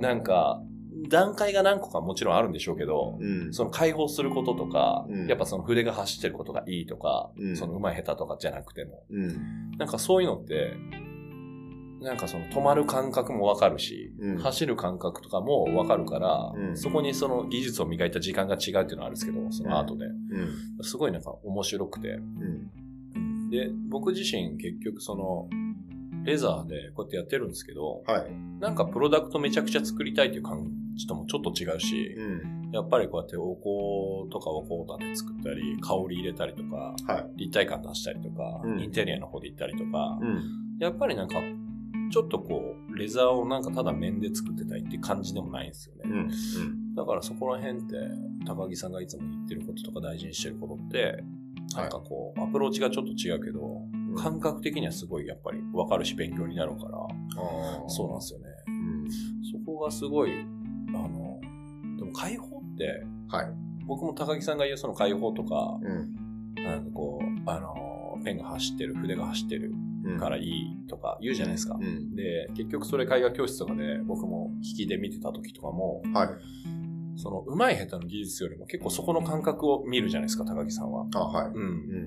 [0.00, 0.60] なんか、
[1.08, 3.54] 段階が何個かもちろんあるんでしょうけど、うん。
[3.54, 9.70] その解放することとか、うんやっぱその筆が走ってることがいいとか、うんその上手い下手とかじゃなくても、うん。
[9.78, 10.74] なんかそういうのって、
[12.00, 20.06] なんかその止まる感覚もわかるし、うん走る感覚とかもわかるから、うんそこにその技術を磨いた時間が違うっていうのはあるんですけど、そのアートで。
[20.06, 20.84] うん。
[20.84, 22.08] すごいなんか面白くて。
[22.08, 22.20] う
[23.18, 23.50] ん。
[23.50, 25.48] で、僕自身結局その、
[26.24, 28.32] レザーでこうやってやってるんですけど、はい。
[28.60, 32.70] なんかプロダクトめちゃくちゃ作りたいっていう感じともちょっと違うし、うん。
[32.72, 37.30] やっぱりこうやってお香とかお香種作ったり、香り入れたりとか、はい。
[37.36, 40.42] 立体感出したりとか、うんインテリアの方で行ったりとか、うん。
[40.80, 41.36] やっぱりなんか、
[42.10, 46.02] ちょっとこう、レザーをなんかただ面で作ってたいっていう感じでもないんですよね。
[46.04, 46.14] う
[46.68, 46.94] ん。
[46.94, 47.96] だからそこら辺って、
[48.46, 51.22] 高木さんがいつも言ってることとか大事にしてることって、
[51.76, 56.90] なんかこう、アプローチがちょっと違うけど、うん感覚的にはすごいやっぱり分かるし勉強になるから、
[57.88, 58.46] そうなんですよね。
[58.68, 58.84] うん
[59.54, 60.30] そこがすごい、
[60.88, 61.40] あの、
[61.98, 63.46] でも解放って、はい。
[63.86, 66.14] 僕も高木さんが言うその解放とか、うん。
[66.64, 69.72] なんかこう、あの、ペンが走ってる、筆が走ってる
[70.04, 71.78] うんからいいとか言うじゃないですか。
[71.80, 72.14] うん。
[72.14, 76.28] で、結局それ絵画教室とかで僕も引きで見てた時とかも、はい。
[77.16, 81.06] その上手い下手の技術よりも結構そこの感覚を見るじゃないですか、高木さんは。
[81.14, 81.48] あ、はい。
[81.48, 81.56] うん。
[81.56, 81.60] う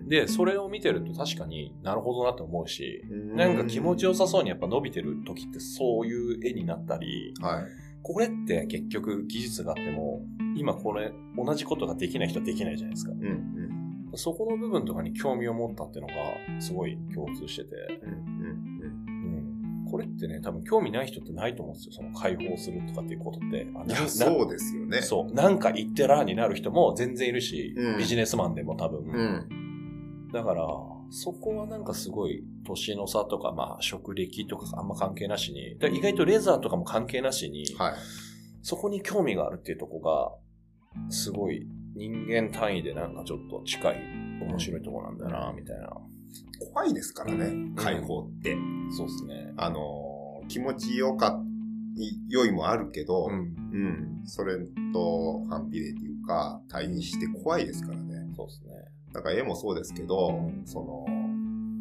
[0.06, 7.66] んで、それを見てると確かになるほどなと思うし、うなんか気持ちよさそうにやっぱ伸びてる時ってそういう絵になったり、はい。
[8.02, 10.22] これって結局技術があっても、
[10.56, 13.12] 今これ同じことができない人はできないじゃないですか。
[13.12, 13.28] うん。
[14.12, 14.18] うん。
[14.18, 18.12] そこの部分とかに興味を持ったっていうのがすごい共通してて、うん。
[18.12, 19.07] うん。
[19.07, 19.07] うん、
[19.90, 21.94] これってね、多分興味ない人ってないと思うんですよ。
[21.94, 23.68] その解放するとかっていうことって。
[23.76, 25.02] あいや、なそうですよね。
[25.02, 25.34] そう。
[25.34, 29.00] なんか言ってらーになる人も全然いるし、うんビジネスマンでも多分。
[29.02, 30.32] うん。
[30.34, 30.66] だから、
[31.10, 37.94] そこはなんかすごい年の差とか、まあ職歴とかあんま関係なしに、意外とレザーとかも関係なしに、はい。
[38.62, 41.66] そこに興味があるっていうとこが、すごい
[41.96, 43.96] 人間単位でなんかちょっと近い
[44.42, 45.90] 面白いとこなんだよな、みたいな。
[46.78, 48.56] 怖いですからね、解放って。
[48.96, 49.52] そうですね。
[49.58, 51.42] あのー、気持ちよか、
[52.30, 53.56] 良いもあるけど、うん。
[53.74, 53.78] う
[54.22, 54.22] ん。
[54.26, 54.60] それ
[54.94, 58.28] と反比例っていうか、対比して怖いですからね。
[58.36, 58.70] そうですね。
[59.12, 61.06] だから絵もそうですけど、その、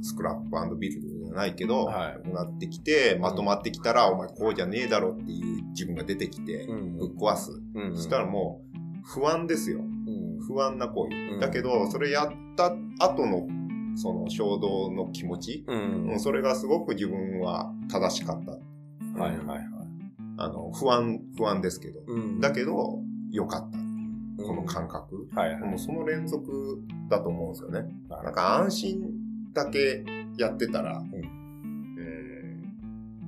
[0.02, 7.50] スクラップビルドじゃないけど、はいなってきて、まとまってきたら、お前こうじゃねえだろっていう自分が出てきて、うんぶっ壊す。
[7.74, 9.80] うんそしたらもう、不安ですよ。
[9.80, 10.40] うん。
[10.40, 11.34] 不安な行為。
[11.34, 13.46] うんだけど、それやった後の、
[13.96, 16.10] その衝動の気持ち、うん。
[16.10, 18.52] うんそれがすごく自分は正しかった。
[19.20, 19.66] はいはいはい。
[20.38, 22.00] あの、不安、不安ですけど。
[22.06, 23.78] うんだけど、良かった。
[24.44, 25.28] この感覚。
[25.34, 25.62] はいはい。
[25.62, 27.88] もうその連続だと思うんですよね。
[28.08, 29.00] ななんか安心
[29.54, 30.04] だけ
[30.36, 31.46] やってたら、んうん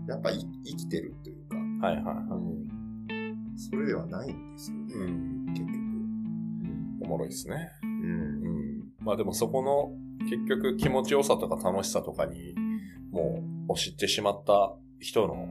[0.07, 3.59] やっぱい生きてるというか、はいはいはい。
[3.59, 5.47] それではないんですよね、うん。
[5.49, 5.73] 結局。
[7.03, 7.71] おもろいですね。
[7.83, 7.95] うんう
[8.49, 8.85] ん。
[9.01, 12.55] まあでもそこの結局気持ちよさとか楽しさとかに
[13.11, 15.47] もう知ってしまった人の、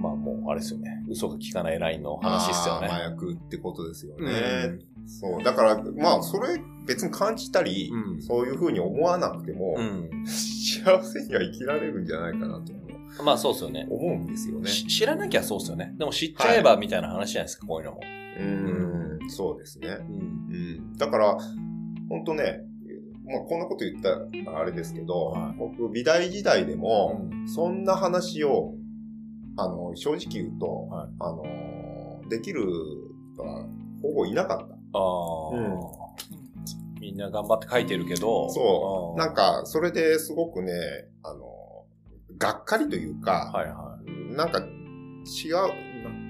[0.00, 1.04] まあもうあれですよね。
[1.08, 2.88] 嘘が効かないラインの話ですよね。
[2.88, 4.24] 麻薬ってことですよね。
[4.24, 5.42] うんそう。
[5.42, 10.26] だから、まあ、それ別に感じたり、うんそういうふうに思わなくても、うん。
[10.26, 12.72] 幸せには生きられるんじゃないかなと
[13.22, 13.86] まあそうですよね。
[13.90, 14.68] 思うんですよね。
[14.68, 15.94] し知らなきゃそうですよね。
[15.98, 18.00] でも知っちゃえばみたいな話じゃないですか、こういうのも。
[18.38, 19.88] うん、そうですね。
[19.88, 20.14] うん。
[20.14, 20.56] う
[20.94, 20.96] ん。
[20.96, 21.36] だから、
[22.08, 22.60] 本当ね、
[23.24, 24.10] まあ、こんなこと言った
[24.50, 28.74] らあれですけど、はい僕、美大時代でも、うそんな話を、
[29.56, 32.62] あの、正直言うと、はいあの、できる
[33.34, 33.66] 人は
[34.02, 34.64] ほぼいなかった。
[34.64, 35.52] ああ、
[37.00, 38.50] みんな頑張って書いてるけど。
[38.50, 39.18] そう。
[39.18, 40.72] なんか、か、それですごくね、
[41.22, 41.84] あの、
[42.38, 43.98] がっかりというか、はいは
[44.36, 45.52] なんか、違う、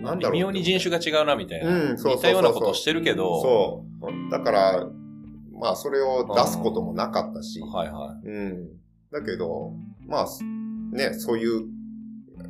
[0.02, 0.32] ななんだろう。
[0.32, 1.90] 微妙に人種が違うなみたいな。
[1.90, 3.40] うんそうそうそうそう似たようなことしてるけど。
[3.40, 4.30] そう。
[4.30, 4.88] だから、
[5.62, 8.68] まあ、それを出すこともなかったし、はいはうん。
[9.12, 9.72] だけど、
[10.08, 11.68] まあ、すね、そういう、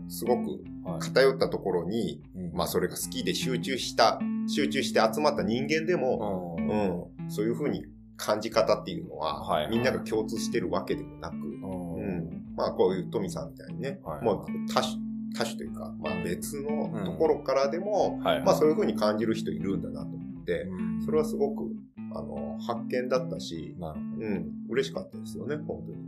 [0.09, 0.65] すごくい。
[0.83, 1.01] はい。
[1.01, 2.53] 偏ったところに、うん。
[2.55, 7.11] まあ、それが好きで集中した、集中して集まった人間でも、うん。
[7.21, 7.85] うん、そういうふうに
[8.17, 9.71] 感じ方っていうのは、はいはい。
[9.73, 12.45] みんなが共通してるわけでもなく、うん。
[12.57, 14.25] まあ、こういうトミさんみたいにね、はい。
[14.25, 14.97] もう多種、
[15.37, 18.45] 多種というか、まあ、別のところからでも、はいはい。
[18.45, 21.03] まあ、そういうふうに感じる人いるんだなと思って、うん。
[21.05, 21.71] それはすごく、
[22.15, 24.27] あの、発見だったし、なるほど。
[24.27, 25.99] うん、嬉しかったですよね、本当に。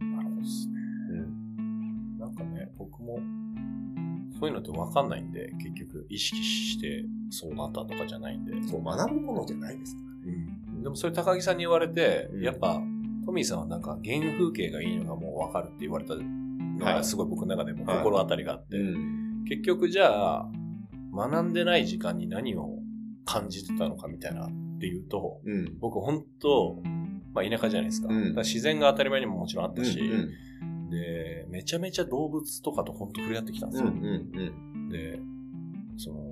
[0.00, 0.16] うん。
[0.16, 0.74] なるほどですね。
[1.10, 2.18] うん。
[2.18, 3.18] なんかね、僕も、
[4.38, 8.52] そういうのって分かんないんで、結局意識してそうなったとかじゃないんで。
[8.62, 10.82] そう、学ぶものじゃないですかうん。
[10.82, 12.80] でもそれ高木さんに言われて、うんやっぱ、
[13.24, 19.44] トミーさんはなんか原風景がいいのがもう分かるって言われたのがすごい僕の中でも心当たりがあって、ん。
[19.48, 20.50] 結局じゃあ、
[21.14, 22.78] 学んでない時間に何を
[23.24, 24.48] 感じてたのかみたいな
[24.82, 25.78] っていうと、うん。
[25.78, 26.82] 僕本当、
[27.32, 28.08] まあ田舎じゃないですか。
[28.08, 30.90] うんだから自然が当たり前にももちろんあったし、うん。
[30.90, 33.88] で、めちゃめちゃ動物とかと本当触れ合ってきたんですうん。
[33.88, 33.92] よ。
[33.94, 34.88] うん。
[34.88, 35.20] で、
[35.96, 36.30] その、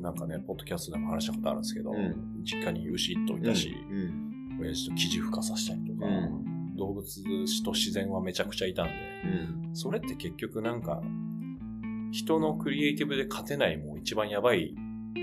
[0.00, 4.58] なんかね、ポッドキャストでも話したことあるんですけど、うん実家に牛一頭いたし、うん。
[4.60, 8.92] 親父と生地孵化させたりとか、う動物と自然はめちゃくちゃいたんで、
[9.24, 9.76] うん。
[9.76, 11.00] それって結局なんか、
[12.10, 14.74] 人のクリエイティブで勝てないもう一番やばい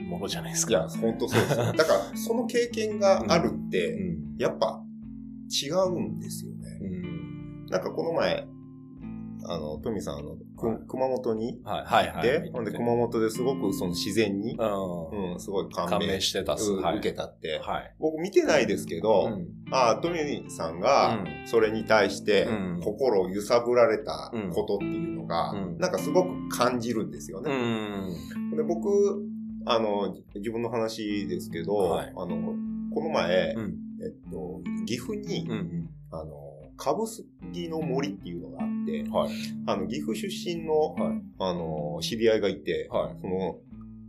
[0.02, 0.89] ものじゃないですいや、か。
[0.89, 1.66] 本当そうですよ。
[1.74, 4.38] だから、その経験があるって、うん。
[4.38, 4.82] やっぱ
[5.64, 6.80] 違うんですよね。
[6.82, 7.66] うん。
[7.68, 8.48] なんかこの前、
[9.46, 10.38] あの、トミさん、あの、
[10.88, 12.24] 熊本にはい、はい、はい。
[12.24, 15.34] で、ほんで熊本ですごくその自然に、うん。
[15.34, 16.54] うん、すごい感銘してた。
[16.54, 17.60] 受けたって。
[17.60, 17.94] はい。
[18.00, 20.20] 僕見てないですけど、うんああ、トミ
[20.50, 27.52] さんがうんそれに対してうん心を揺さぶられたことっていうのが、うんなんかすごく感じるんですようね。
[27.54, 28.56] ん。
[28.56, 28.89] で僕、
[29.66, 32.53] あの、自分の話ですけど、はいあの、
[32.93, 33.78] この前、うん。
[34.01, 35.89] えっと、岐阜に、うん。
[36.11, 39.32] あの、株杉の森っていうのがあって、はい。
[39.68, 41.22] あの、岐阜出身の、はい。
[41.39, 43.16] あの、知り合いがいて、はい。
[43.22, 43.57] その、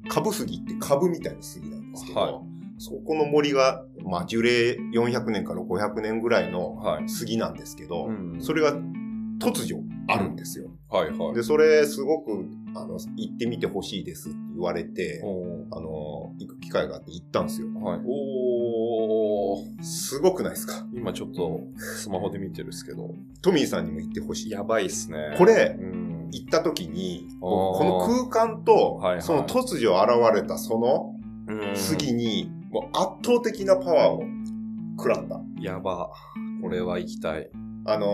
[0.09, 2.35] 株杉って株みたいな杉なんですけど、はい
[2.77, 7.09] そこの森が、まあ、樹齢400年から500年ぐらいのはい。
[7.09, 8.73] 杉なんですけど、うんそれが
[9.39, 10.71] 突如あるんですよ。
[10.89, 11.11] はい。
[11.11, 11.35] はい。
[11.35, 14.33] で、それすごく、あの、行ってみてほしいですっ
[14.65, 17.69] われて、おあの、行く機会があって行ったんですよ。
[17.69, 18.01] ーはい。
[18.07, 19.83] おー。
[19.83, 20.87] すごくないですか？
[20.95, 23.15] 今ちょっとスマホで見てるんですけど。
[23.43, 24.51] トミーさんにも行ってほしい。
[24.51, 25.35] やばいっすね。
[25.39, 26.31] これうん。
[26.33, 31.15] 行った時に、この空間とはいはい、その突如現れたその
[31.47, 34.23] うん杉に、もう圧倒的なパワーを
[34.97, 35.41] 食らった。
[35.61, 36.11] やば。
[36.63, 37.51] これは行きたい。
[37.85, 38.07] あの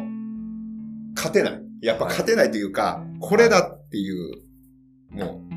[0.00, 0.20] ー
[1.16, 1.62] 勝てない。
[1.82, 4.42] やっぱはい勝てないというか、これだっていう、
[5.10, 5.54] もう、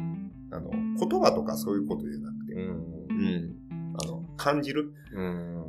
[0.54, 2.94] あの、言葉とかそういうことじゃなくて、うん。
[3.10, 3.96] うん。
[4.02, 4.94] あの、感じる。
[5.14, 5.64] うん。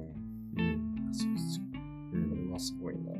[0.58, 1.10] うん。
[1.12, 1.64] そうですよ。
[2.12, 3.12] うんこれはすごいな。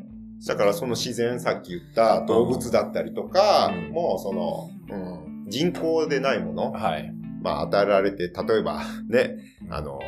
[0.47, 7.12] だからその自然、さっき言った動物だったりとかうん、もうその、うん、人工でないもの、はい。
[7.43, 9.39] まあ与えられて、例えば ね、
[9.71, 9.99] あの、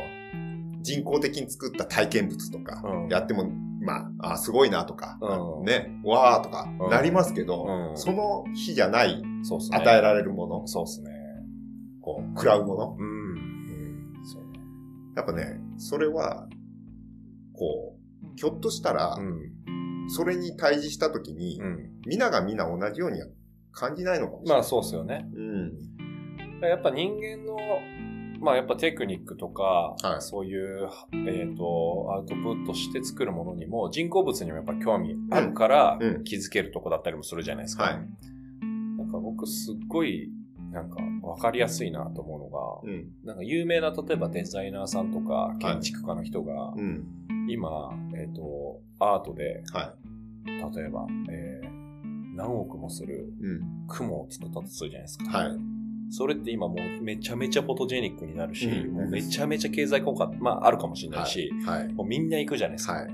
[0.81, 3.49] 人工的に作った体験物とかうんやっても、
[3.81, 9.21] まあ、あすごいなとか、うんね、わーとかうんなりますけど、うんその日じゃない。
[9.71, 11.16] 与えられるもの、そうっすね。
[12.07, 12.97] こう、食らうもの？
[12.97, 14.13] うん。
[14.23, 14.43] そう。
[15.17, 16.47] やっぱね、それは、
[17.53, 20.09] こう、ひょっとしたらう、ん。
[20.09, 21.89] それに対峙した時に、うん。
[22.05, 23.27] 皆が皆同じようには
[23.73, 24.57] 感じないのかもしれない。
[24.57, 25.27] まあそうっすよね。
[25.35, 25.73] うん。
[26.61, 27.57] やっぱ人間の、
[28.39, 30.87] まあやっぱテクニックとか、はいそういう、
[31.27, 37.83] えっ、と、アウトプットして作るものにも人工物にもやっぱ興味あるからうんうん気づけるとこだったりもするじゃないですか。
[37.83, 37.93] はい
[38.97, 40.29] なんか僕すっごい、
[40.77, 40.97] なんか
[41.27, 43.07] わかりやすいなと思うのが、うん。
[43.25, 47.05] なんか有名な例えばデザイナーさんとか建築家の人が、うん。
[47.49, 49.93] 今、えっ、と、アートで、は
[50.45, 51.77] 例えば、えー
[52.37, 53.33] 何億もする。
[53.87, 55.25] 雲を作ったとするじゃないですか。
[55.39, 55.57] はい。
[56.11, 61.93] それって今もうめちゃめちゃフォトジェニックになるし、うんもうめちゃめちゃ経済効果、まああるかもしれないし、はい。
[61.93, 62.93] もうみんな行くじゃないですか。
[62.93, 63.09] はい。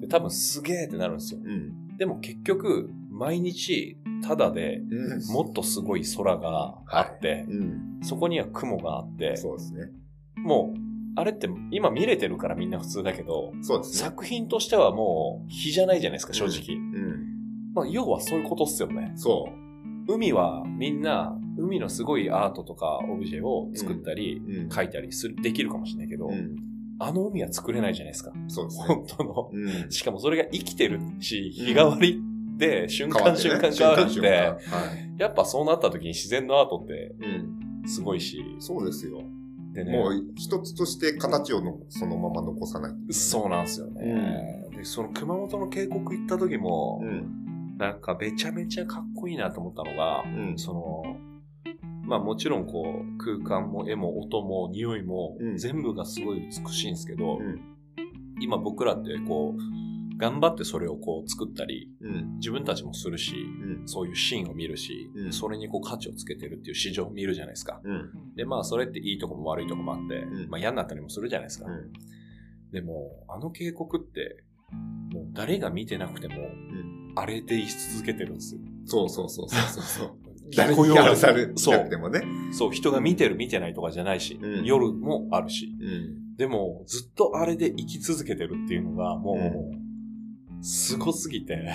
[0.00, 1.40] で多分すげーってなるんですよ。
[1.42, 1.96] うん。
[1.96, 2.90] でも結局、
[3.20, 5.26] 毎日、ただでうん。
[5.26, 7.98] もっとすごい空があって、うん。
[8.02, 9.90] そこには雲があって、そうですね。
[10.38, 10.80] もう、
[11.16, 14.08] あれって今見れてるからみんな普通だけど、そうですね。
[14.08, 16.76] 作品としてはもう日じゃないじゃないですか、正直。
[16.76, 17.72] うん。
[17.74, 19.12] まあ、要はそういうことっすよね。
[19.16, 19.52] そ
[20.08, 20.12] う。
[20.14, 24.68] 海はみんな、海のすごいアートとかオブジェを作ったり、うん。
[24.68, 26.56] 描いたりする、できるかもしれないけど、うん。
[26.98, 28.32] あの海は作れないじゃないですか。
[28.48, 28.84] そうですね。
[28.86, 29.50] 本当の。
[29.52, 29.90] うん。
[29.90, 32.29] しかもそれが生きてるし、日替わりで
[32.88, 35.14] 瞬間瞬間変変わってねわるんで、瞬間瞬間はい。
[35.18, 37.88] やっぱそうなった時に自然のアートってうん。
[37.88, 39.22] すごいし、そうですよ。
[39.72, 43.12] でね、もう一つとして形をのそのまま残さない。
[43.12, 44.68] そうなんですよね。
[44.76, 47.76] で、その熊本の渓谷行った時も、うん。
[47.78, 50.58] なんかめちゃめちゃかっこいいなと思ったのが、うん。
[50.58, 51.02] その、
[52.02, 57.60] まあもちろんこう空間も絵も音も匂いもうん全部がすごい美しいんですけど、うん。
[58.40, 59.89] 今僕らってこう、
[60.20, 62.36] 頑張ってそれをこう作ったり、うん。
[62.36, 63.88] 自分たちもするし、うん。
[63.88, 67.80] そういうシーンを見るし、うんそれにこう価値をつけてるっていう市場を見るじゃないですか。
[67.82, 68.34] うん。
[68.36, 71.70] で、まあそれっていいとこも悪いとこもあって、うんまあ嫌になったりもするじゃないですか。
[71.70, 71.92] うん。
[72.70, 74.44] でも、あの渓谷って、
[75.12, 77.12] もう誰が見てなくても、うん。
[77.16, 78.60] あれで居続けてるんですよ。
[78.84, 80.16] そうそうそうそうそう。
[80.56, 82.22] 誰誰にやらされてもね。
[82.52, 85.74] そう、人が見てる見てないとかじゃないし、うん夜もあるし。
[85.80, 86.36] うん。
[86.36, 89.89] でも、ずっとあれで生き続けてるっていうのが、もう、
[90.62, 91.70] すごすぎて、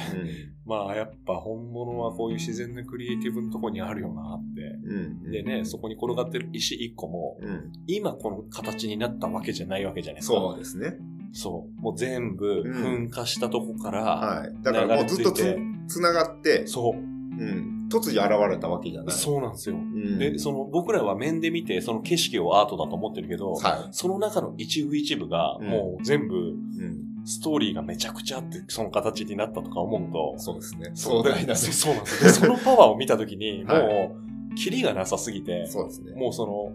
[0.65, 4.61] まあやっぱ本物はこういう自然なクリエイティブのとこにあるよなって。
[4.61, 5.31] うん。
[5.31, 7.71] でね、そこに転がってる石一個も、うん。
[7.87, 10.35] 今この形になったわけじゃないわけじゃないですか。
[10.35, 10.97] そうですね。
[11.33, 11.81] そう。
[11.81, 14.53] もう全部うん噴火したとこから、はい。
[14.63, 15.57] だからもうずっとつ
[15.87, 16.93] つながって、そう。
[16.93, 17.89] うん。
[17.89, 19.15] 突如現れたわけじゃない。
[19.15, 19.75] そうなんですよ。
[19.75, 20.17] うん。
[20.17, 26.39] で、その僕らは面で見て、その景色をアートだと思ってるけど、はその中の一部一部が、うんもう全部、い。
[26.39, 27.14] うん。
[27.25, 30.91] ストーリーがめちゃくちゃあって、その形になったとか思うと、そうですね。
[30.93, 31.55] そう壮大なね。
[31.55, 32.29] そうそうなんですよ。
[32.29, 36.13] でそのパワーを見たときに、もはう、キリがなさすぎて、そうですね。
[36.13, 36.71] もうその、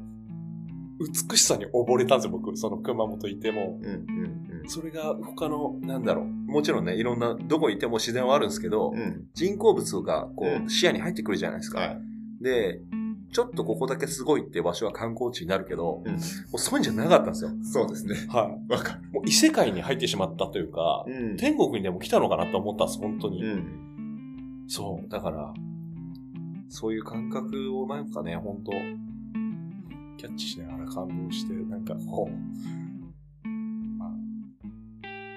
[1.01, 2.55] 美しさに溺れたんですよ、僕。
[2.57, 3.79] その熊本行っても。
[3.81, 3.87] うん。
[3.87, 4.61] うん。
[4.61, 4.69] うん。
[4.69, 6.27] それが他の、なんだろう。
[6.27, 9.29] もちろんね、いろんな、どこにいても自然はあるんですけど、うん。
[9.35, 11.81] 人工物がこうんう視野に入ってくるじゃないですか。
[11.81, 12.01] はい。
[12.43, 12.81] で、
[13.33, 16.19] ちょっとここだけすごいって場所は観光地になるけど、うんも
[16.55, 17.51] うそういうんじゃなかったんですよ。
[17.63, 18.27] そうですね。
[18.29, 19.01] はわかる。
[19.11, 19.15] い。
[19.15, 23.45] もう異世界に入ってしまったというか、うん天国にでも来たのかなと思ったんです、本当に。
[23.45, 24.65] うん。
[24.67, 25.09] そう。
[25.09, 25.55] だから、
[26.69, 28.73] そういう感覚をなんかね、本当
[30.17, 32.80] キャッチしながら感動して、なんかこう、まあ、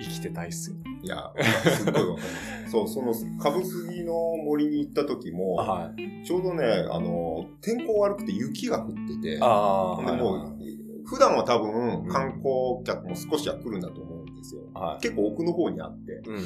[0.01, 0.77] 生きてたいっすよ。
[1.03, 1.31] いや、
[1.75, 2.69] すっごいわかる。
[2.69, 6.25] そう、その、株杉の森に行った時も、はい。
[6.25, 10.57] ちょうどね、あの、天候悪くて雪が降ってて、ああ、でもう、
[11.05, 14.61] 普段は多分観光客も少しは来るんだと思うんですよ。
[14.73, 15.01] はい。
[15.01, 16.21] 結構奥の方にあって。
[16.25, 16.43] うんうん。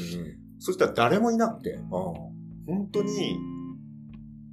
[0.60, 3.38] そしたら誰もいなくて、あ本当に、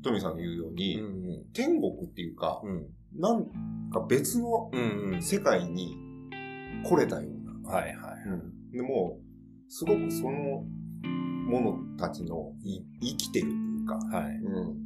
[0.02, 1.24] トミーさんの言うようーに、うん
[1.54, 2.86] 天国っていうか、うん。
[3.16, 3.46] なん
[3.90, 5.22] か別のうんうん。
[5.22, 5.96] 世界に
[6.84, 7.70] 来れたような。
[7.70, 8.53] はいはい。
[8.74, 9.20] でも、
[9.68, 10.64] すごくその
[11.46, 14.34] ものたちのい生きてるっていうか、はい。
[14.36, 14.76] うん、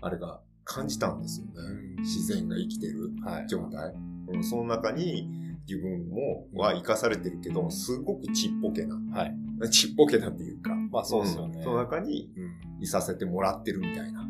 [0.00, 1.52] あれが感じたんですよね。
[1.56, 3.48] うん自然が生きてるはい。
[3.48, 3.92] 状態。
[4.28, 5.28] うん、その中に
[5.68, 9.34] 自分もは生かされてるけど、すごくちっぽけな、はい。
[9.70, 11.60] ちっぽけなっていうか、まあそうですよね。
[11.60, 12.82] んその中にうん。
[12.82, 14.22] いさせてもらってるみたいな。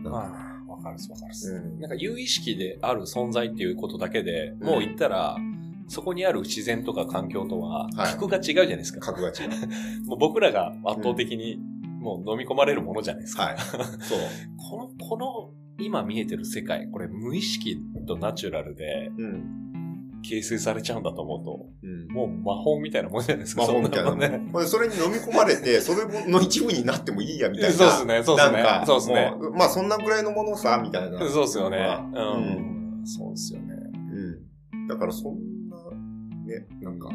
[0.00, 1.54] まあ、わかるわかる。
[1.54, 5.36] うんなんか有意識である存在っていうことだけで、もう言ったら、
[5.88, 9.00] そこにある自然とか環境とは、はい格が違うじゃないですか。
[9.00, 9.50] 格が違う。
[10.06, 11.58] もう僕らが圧倒的に
[12.00, 13.44] もう飲み込まれるものじゃないですか。
[13.44, 13.58] はい。
[13.58, 14.18] そう。
[14.70, 19.66] この、この今見えてる世界、これ無意識とナチュラルでうん。
[20.28, 22.08] 形成されちゃうんだと思うと、うん。
[22.08, 23.62] もう魔法みたいなもんじゃないですか。
[23.62, 24.40] 魔法みたいなね。
[24.66, 27.76] それに飲み込まれて、 それの一部になってもいいや、みたいな。
[27.76, 28.62] そうっすね、そうっすね。
[28.62, 29.32] なんか、そうっすね。
[29.54, 31.18] まあそんなぐらいのものさ、みたいな。
[31.28, 31.78] そうっすよね。
[32.12, 33.06] ううん。
[33.06, 33.74] そうっすよね。
[34.72, 34.88] うん。
[34.88, 35.45] だからそんな、
[36.60, 37.08] ね、なんか、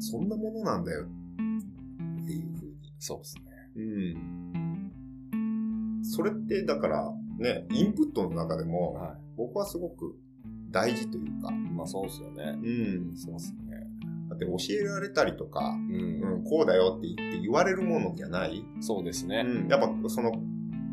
[0.00, 1.04] そんなものなんだよ。
[1.04, 2.92] っていうふうに。
[2.98, 3.42] そうっすね。
[3.76, 4.92] うん。
[6.02, 10.16] それって、だから、ね、インプットの中でも、は僕はすごく
[10.70, 11.54] 大事というか、い。
[11.54, 12.58] まあそうっすよね。
[12.62, 13.16] うん。
[13.16, 13.86] そうっすね。
[14.28, 15.94] だって教えられたりとか、う。
[15.94, 18.64] うんん、こうだよって言って言われるものじゃない。
[18.80, 19.44] そうですね。
[19.46, 19.68] うん。
[19.68, 20.32] やっぱその、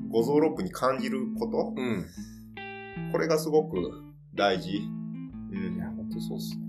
[0.10, 2.06] 五臓六腑に感じること、うん。
[3.12, 4.04] これがすごく
[4.34, 4.70] 大事。
[5.52, 5.96] ういや、ん。
[5.96, 6.65] ほんとそうっすね。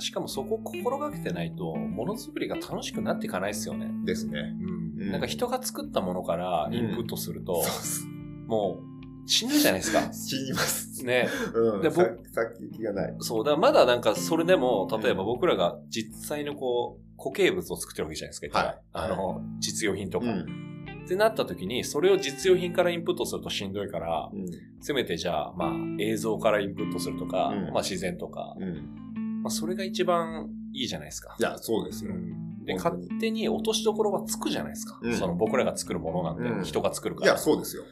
[0.00, 3.90] しかもそこを心がけてないと、ものづくりが楽しくなっていかないっすよね。
[4.04, 4.56] ですね。
[4.60, 5.02] うん。
[5.02, 8.06] うんなんか人が作ったものからインプットすると、そうっす。
[8.46, 8.80] も
[9.26, 10.00] う、しんどいじゃないですか。
[10.12, 11.04] 死にます。
[11.04, 11.28] ね。
[11.54, 11.80] うん。
[11.82, 13.16] でさ僕さっき行きがない。
[13.20, 20.26] そう、だからまだなんかそれでも、例えば僕らが実際のこう、固形物を作ってるわけじゃないですか、はいあの、実用品とか。
[20.26, 20.70] うん。
[21.04, 24.46] ってなった時に、それを実用品からインプットするとしんどいから、うん。
[24.80, 29.09] せめてじゃあ、まあ、映像からインプットするとか、うんまあ自然とか、うん。
[29.42, 31.36] まあそれが一番いいじゃないですか。
[31.38, 32.12] いや、そうですよ。
[32.12, 34.98] うんで、勝手に落としどころはつくじゃないですか。
[35.02, 37.32] うんその僕らが作るものなんて、うん人が作るから。
[37.32, 37.84] いや、そうですよ。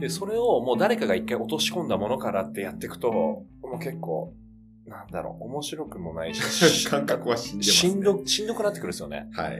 [0.00, 4.34] で、それをもう誰かが一回落とし込んだものからってやっていくと、もう結構、
[4.86, 7.72] なんだろう、面白くもないし、 感覚は死んでます、ね。
[7.72, 9.28] しんど、しんどくなってくるんですよね。
[9.32, 9.58] はい。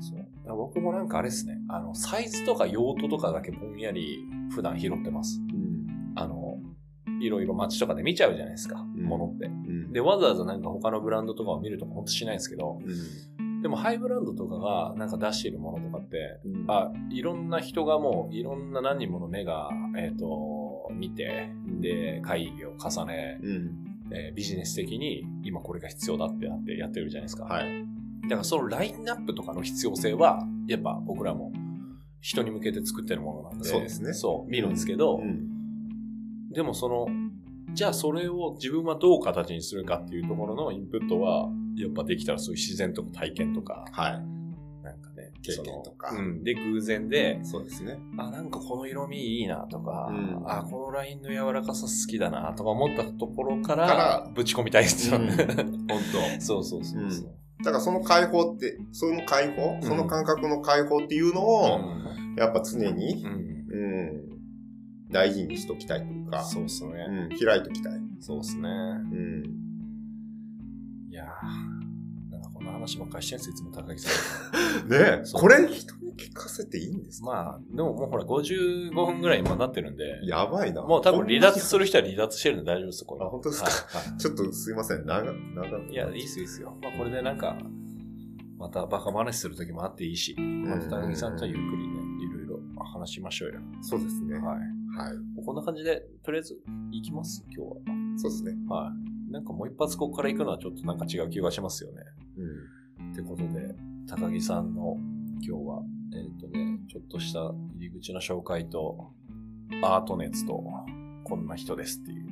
[0.00, 5.40] そうだから僕もなんかあれですね、あの、サイズとか用途とかだけぼんやり普段拾ってます。
[5.52, 5.67] うん。
[7.20, 9.46] いろいろ街とかで見ちゃうじゃないですか、んものって。
[9.46, 9.92] うん。
[9.92, 13.62] で、わざわざなんか他のブランドとかを見るとかほんとしないんですけど、うん。
[13.62, 21.50] でもハイブランドとかがなんか出しているものとかって、うん、あ、いろんな人がもう、いろんな何人もの目が、えっ、と、見て、
[21.80, 23.84] で、会議を重ね、うん。
[24.10, 27.44] えービジネス的に今これが必要だってなってやってるじゃないですか。
[27.44, 27.84] はい。
[28.22, 31.52] だからそのラインナップとかの必要性は、やっぱ僕らも
[32.20, 35.57] 人に向けて作ってるものなんで、そうですねそう、見るんですけど、うん。
[36.58, 37.06] でもその、
[37.72, 44.12] じゃあそれを自分はどう形にするかっていうところのインプットは、やっぱできたらそういう自然とか体験とか、はい。
[44.82, 46.42] なんかね、経験とかうん。
[46.42, 48.00] で、偶然で、そうですね。
[48.16, 55.36] あ、なんかこの色味いいなとか、うんあ、このラインの柔らかさ好きだなとか思ったところかかららぶち込みたいですよね。
[55.88, 56.02] 本
[56.42, 57.30] そうそうそうそう。
[57.60, 57.64] 当。
[57.66, 61.78] だからその解放って、その解放、その感覚の解放っていうのを、
[62.36, 64.37] やっぱ常に、うん。
[65.08, 67.06] うん、大事にしときたいというか、そうっすね。
[67.30, 68.00] うん、開いときたい。
[68.20, 68.68] そうっすね。
[68.68, 68.72] う
[69.14, 69.44] ん。
[71.10, 74.10] いやー、なんかこんな話ばっかりしてるんですよ、いつも高木さ
[74.86, 74.88] ん。
[74.90, 77.26] ねえ、これ人に聞かせていいんですか？
[77.26, 80.82] まあ、でももうほら、55分ぐらい今なってるんで、やばいな。
[80.82, 83.24] もう多分離脱する人は離脱してるんで大丈夫です、これ。
[83.24, 83.70] あ本当ですか？
[83.98, 86.76] はいはちょっとすいません、長、長いいや、いいっすよ、いいっすよ。
[86.82, 87.56] まあ、これでなんか、
[88.58, 91.94] またバカ話するときもあっていいし、また高木さんとはゆっくりね、
[92.24, 93.60] いろいろ話しましょうよ。
[93.82, 94.36] そうですね。
[94.38, 94.58] はい。
[94.98, 95.44] はい。
[95.44, 96.58] こんな感じで、とりあえず、
[96.90, 97.44] 行きます？
[97.54, 98.52] 今日そうですね。
[98.68, 98.84] は。
[98.84, 98.92] は
[99.28, 99.32] い。
[99.32, 102.02] なんかもう一発ここから行くのはちょっとなんか違う気がしますよね。
[102.98, 103.12] うん。
[103.12, 103.74] ってことで、
[104.08, 104.96] 高木さんの
[105.40, 105.82] 今日は、
[106.14, 109.12] えっ、とね、ちょっとした入り口の紹介と、
[109.82, 110.64] アート熱と、
[111.24, 112.26] こんな人ですっていう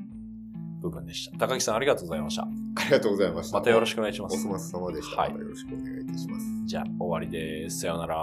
[0.81, 1.37] 部分でした。
[1.39, 2.43] 高木さんありがとうございました。
[2.43, 2.49] あ
[2.85, 3.59] りがとうございました。
[3.59, 4.37] またよろしくお願いします。
[4.45, 5.21] お粗末様でした。
[5.21, 6.47] はいよろしくお願いいたします。
[6.65, 7.81] じゃあ終わりです。
[7.81, 8.17] さようなら。